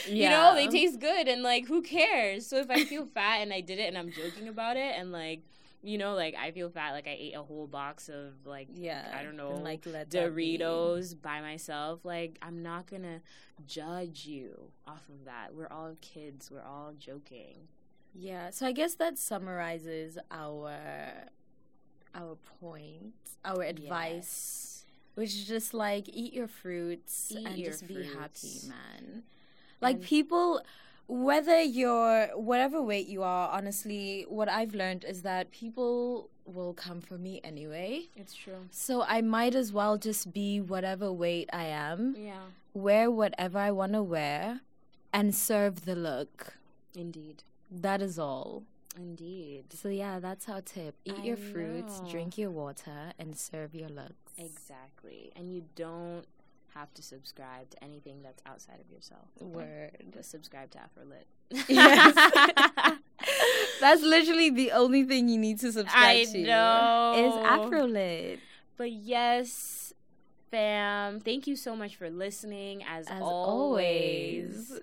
[0.09, 3.53] you know they taste good and like who cares so if i feel fat and
[3.53, 5.43] i did it and i'm joking about it and like
[5.83, 9.15] you know like i feel fat like i ate a whole box of like Yeah.
[9.15, 9.83] i don't know and, like.
[9.83, 12.01] Doritos by myself.
[12.05, 13.21] Like, I'm not gonna
[13.67, 15.55] judge you off of that.
[15.55, 16.51] We're all kids.
[16.51, 17.69] We're all joking.
[18.15, 20.73] Yeah, so I guess that summarizes our
[22.15, 24.84] our point, our advice,
[25.15, 29.23] which is just like eat your fruits Eat and your just be happy, man.
[29.81, 30.61] Like And- people
[31.07, 37.03] whether you're whatever weight you are, honestly, what I've learned is that people will come
[37.03, 38.09] for me anyway.
[38.17, 38.69] It's true.
[38.71, 43.71] So I might as well just be whatever weight I am, Yeah, wear whatever I
[43.71, 44.61] want to wear,
[45.13, 46.55] and serve the look.
[46.97, 48.63] indeed, That is all.
[48.97, 50.95] indeed, So yeah, that's our tip.
[51.05, 52.09] Eat I your fruits, know.
[52.11, 54.24] drink your water, and serve your looks.
[54.39, 55.33] Exactly.
[55.37, 56.25] And you don't
[56.75, 59.29] have to subscribe to anything that's outside of yourself.
[59.41, 59.93] Word.
[60.13, 61.25] Just subscribe to Afrolit.
[61.69, 62.99] Yes.
[63.81, 66.43] That's literally the only thing you need to subscribe I to.
[66.43, 67.15] know.
[67.17, 68.39] Is Afrolit.
[68.77, 69.93] But yes,
[70.51, 74.71] fam, thank you so much for listening as, As always.
[74.71, 74.81] always.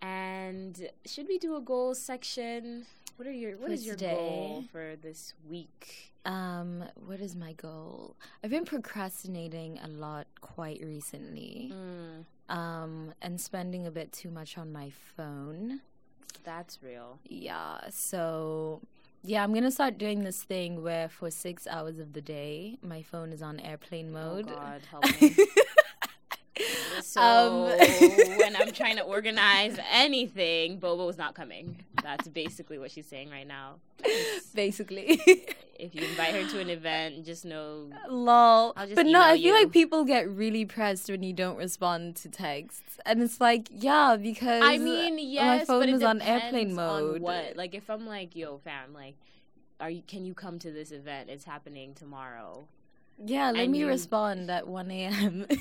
[0.00, 2.86] And should we do a goals section?
[3.16, 4.14] What are your what is your today?
[4.14, 6.12] goal for this week?
[6.26, 8.16] Um, what is my goal?
[8.42, 11.72] I've been procrastinating a lot quite recently.
[11.72, 12.24] Mm,
[12.54, 15.80] Um, and spending a bit too much on my phone.
[16.44, 17.18] that's real.
[17.28, 18.80] Yeah, so
[19.24, 23.02] yeah, I'm gonna start doing this thing where for six hours of the day, my
[23.02, 24.46] phone is on airplane mode.
[24.48, 25.34] Oh God, help me.
[27.02, 27.62] So Um,
[28.38, 31.84] when I'm trying to organize anything, Bobo Bobo's not coming.
[32.02, 33.76] That's basically what she's saying right now.
[34.54, 35.20] Basically.
[35.78, 38.72] If you invite her to an event, just know Lol.
[38.78, 39.52] I'll just But no, I feel you.
[39.52, 42.98] like people get really pressed when you don't respond to texts.
[43.04, 47.02] And it's like, yeah, because I mean, yes, my phone is on airplane depends on
[47.02, 47.20] mode.
[47.20, 47.56] what?
[47.56, 49.16] Like, if I'm like, yo, fam, like,
[49.78, 50.00] are you?
[50.00, 51.28] Can you come to this event?
[51.28, 52.68] It's happening tomorrow.
[53.24, 55.46] Yeah, let and me you- respond at 1 a.m.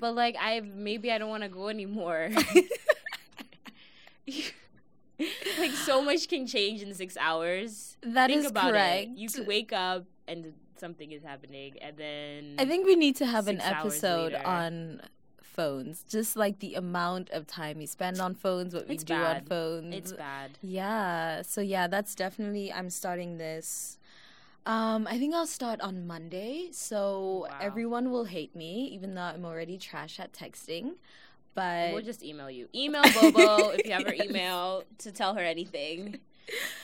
[0.00, 2.30] But like, I maybe I don't want to go anymore.
[4.26, 7.96] like, so much can change in six hours.
[8.02, 9.08] That Think is about correct.
[9.10, 9.18] it.
[9.18, 13.26] You could wake up and something is happening, and then I think we need to
[13.26, 15.00] have an episode on
[15.42, 16.02] phones.
[16.08, 19.20] Just like the amount of time we spend on phones, what we It's do on
[19.20, 19.48] bad.
[19.48, 19.94] phones.
[19.94, 20.58] it's bad.
[20.60, 21.42] Yeah.
[21.42, 23.98] So yeah, that's definitely I'm starting this.
[24.66, 27.58] Um, I think I'll start on Monday, so Wow.
[27.60, 30.94] everyone will hate me, even though I'm already trash at texting.
[31.54, 32.68] But We'll just email you.
[32.74, 36.18] Email Bobo if you have her email to tell her anything.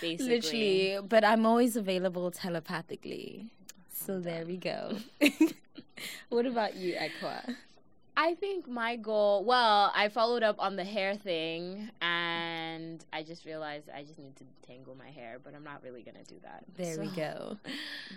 [0.00, 3.50] Basically, literally, but I'm always available telepathically.
[3.92, 4.96] So I'm there we go.
[6.28, 7.56] what about you, Equa?
[8.16, 9.44] I think my goal.
[9.44, 12.39] Well, I followed up on the hair thing, and
[13.12, 16.24] I just realized I just need to tangle my hair, but I'm not really gonna
[16.26, 16.64] do that.
[16.76, 17.58] There we go.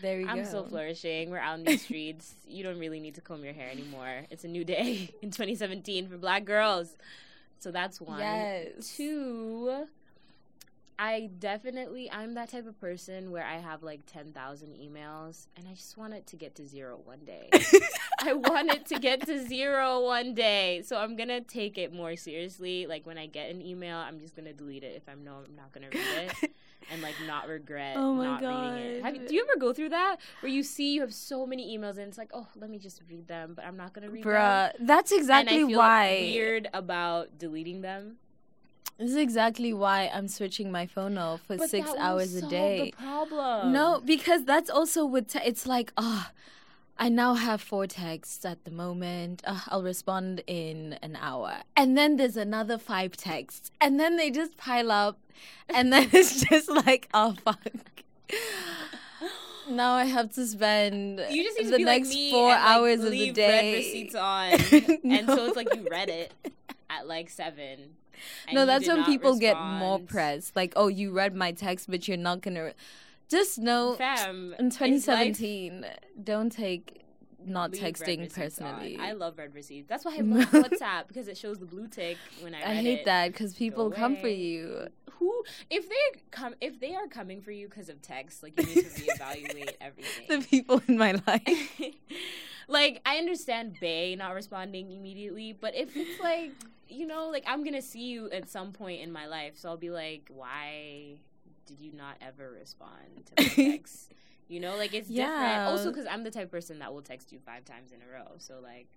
[0.02, 0.30] There we go.
[0.30, 0.44] I'm go.
[0.44, 1.30] still flourishing.
[1.30, 2.34] We're out in the streets.
[2.48, 4.24] you don't really need to comb your hair anymore.
[4.30, 6.96] It's a new day in 2017 for Black girls.
[7.60, 8.20] So that's one.
[8.20, 8.96] Yes.
[8.96, 9.88] Two.
[11.00, 15.74] I definitely I'm that type of person where I have like 10,000 emails and I
[15.74, 17.50] just want it to get to zero one day.
[18.22, 20.82] I want it to get to zero one day.
[20.86, 22.86] So I'm going to take it more seriously.
[22.86, 25.40] Like when I get an email, I'm just going to delete it if I know
[25.46, 26.52] I'm not going to read it
[26.92, 29.04] and like not regret Oh my not reading it.
[29.04, 29.28] Have God.
[29.28, 32.08] do you ever go through that where you see you have so many emails and
[32.08, 34.32] it's like, "Oh, let me just read them, but I'm not going to read them."
[34.32, 36.18] Bruh, that's exactly and I feel why.
[36.22, 38.18] weird about deleting them.
[38.98, 42.92] This is exactly why I'm switching my phone off for But six hours a day.
[42.98, 43.74] The problem.
[43.74, 46.32] No, because that's also with te- it's like, ah,
[46.98, 49.42] I now have four texts at the moment.
[49.46, 54.30] Uh, I'll respond in an hour, and then there's another five texts, and then they
[54.30, 55.18] just pile up,
[55.70, 57.60] and then it's just like, oh fuck.
[59.70, 62.70] Now I have to spend You just need the like next me four and, like,
[62.70, 63.76] hours of the day.
[63.78, 64.52] Receipts on,
[65.12, 66.32] and so it's like you read it
[66.90, 67.96] at like seven.
[68.54, 70.10] no, that's when people get more respond.
[70.10, 70.56] pressed.
[70.56, 72.66] Like, oh, you read my text, but you're not gonna.
[72.66, 72.74] Re-.
[73.30, 74.90] Just know, Fam, in it's life.
[75.02, 75.86] 2017,
[76.24, 77.04] don't take
[77.46, 78.44] not texting receipts on.
[78.44, 78.98] personally.
[79.00, 79.88] I love red receipts.
[79.88, 82.62] That's why I love WhatsApp because it shows the blue tick when I.
[82.62, 83.06] I hate it.
[83.06, 84.88] that because people come for you.
[85.14, 88.66] Who, if they come, if they are coming for you because of text, like you
[88.66, 90.26] need to reevaluate everything.
[90.28, 91.70] The people in my life.
[92.68, 96.52] like I understand Bay not responding immediately, but if it's like
[96.94, 99.78] you know, like I'm gonna see you at some point in my life, so I'll
[99.78, 101.16] be like, why
[101.66, 104.12] did you not ever respond to my text?
[104.48, 105.34] you know, like it's different.
[105.34, 105.68] Yeah.
[105.70, 108.12] Also, because I'm the type of person that will text you five times in a
[108.12, 108.88] row, so like.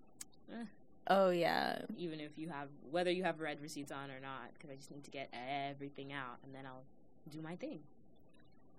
[0.52, 0.64] eh.
[1.08, 1.82] Oh yeah.
[1.96, 4.90] even if you have whether you have red receipts on or not, because I just
[4.90, 5.32] need to get
[5.70, 6.82] everything out, and then I'll
[7.30, 7.80] do my thing.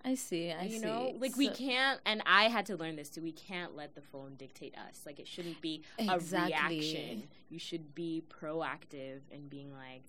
[0.04, 0.52] I see.
[0.52, 0.78] I you see.
[0.78, 3.20] know, like we can't, and I had to learn this too.
[3.20, 5.02] We can't let the phone dictate us.
[5.04, 6.78] Like it shouldn't be a Exactly.
[6.78, 7.28] reaction.
[7.50, 10.02] You should be proactive and being like,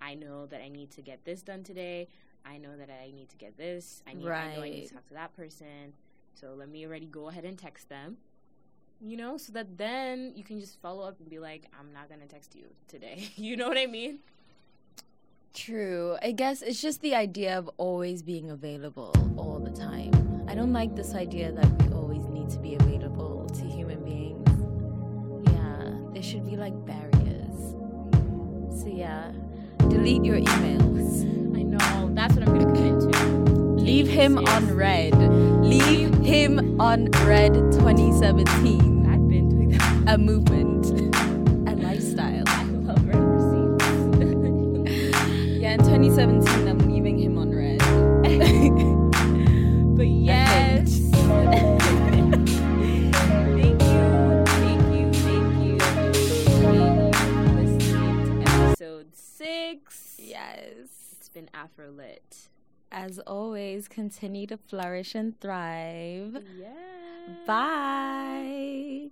[0.00, 2.08] I know that I need to get this done today.
[2.44, 4.02] I know that I need to get this.
[4.06, 4.26] I need.
[4.28, 5.92] I know I need to talk to that person.
[6.34, 8.16] So let me already go ahead and text them.
[9.04, 12.08] You know, so that then you can just follow up and be like, I'm not
[12.08, 13.28] gonna text you today.
[13.36, 14.20] you know what I mean?
[15.54, 16.16] True.
[16.22, 20.10] I guess it's just the idea of always being available all the time.
[20.48, 24.48] I don't like this idea that we always need to be available to human beings.
[25.52, 27.74] Yeah, there should be like barriers.
[28.80, 29.32] So yeah,
[29.88, 31.22] delete your emails.
[31.54, 32.10] I know.
[32.14, 33.28] That's what I'm gonna commit to.
[33.82, 35.14] Leave him on red.
[35.62, 39.06] Leave him on red 2017.
[39.06, 40.14] I've been doing that.
[40.14, 41.11] A movement.
[46.02, 47.78] 2017, I'm leaving him on red.
[49.96, 50.98] but yes.
[51.12, 51.80] thank
[52.50, 55.76] you, thank you, thank you, thank you
[57.54, 60.16] listening to episode six.
[60.18, 60.88] yes.
[61.18, 62.48] It's been Afro Lit.
[62.90, 66.42] As always, continue to flourish and thrive.
[66.58, 66.72] Yeah.
[67.46, 69.10] Bye.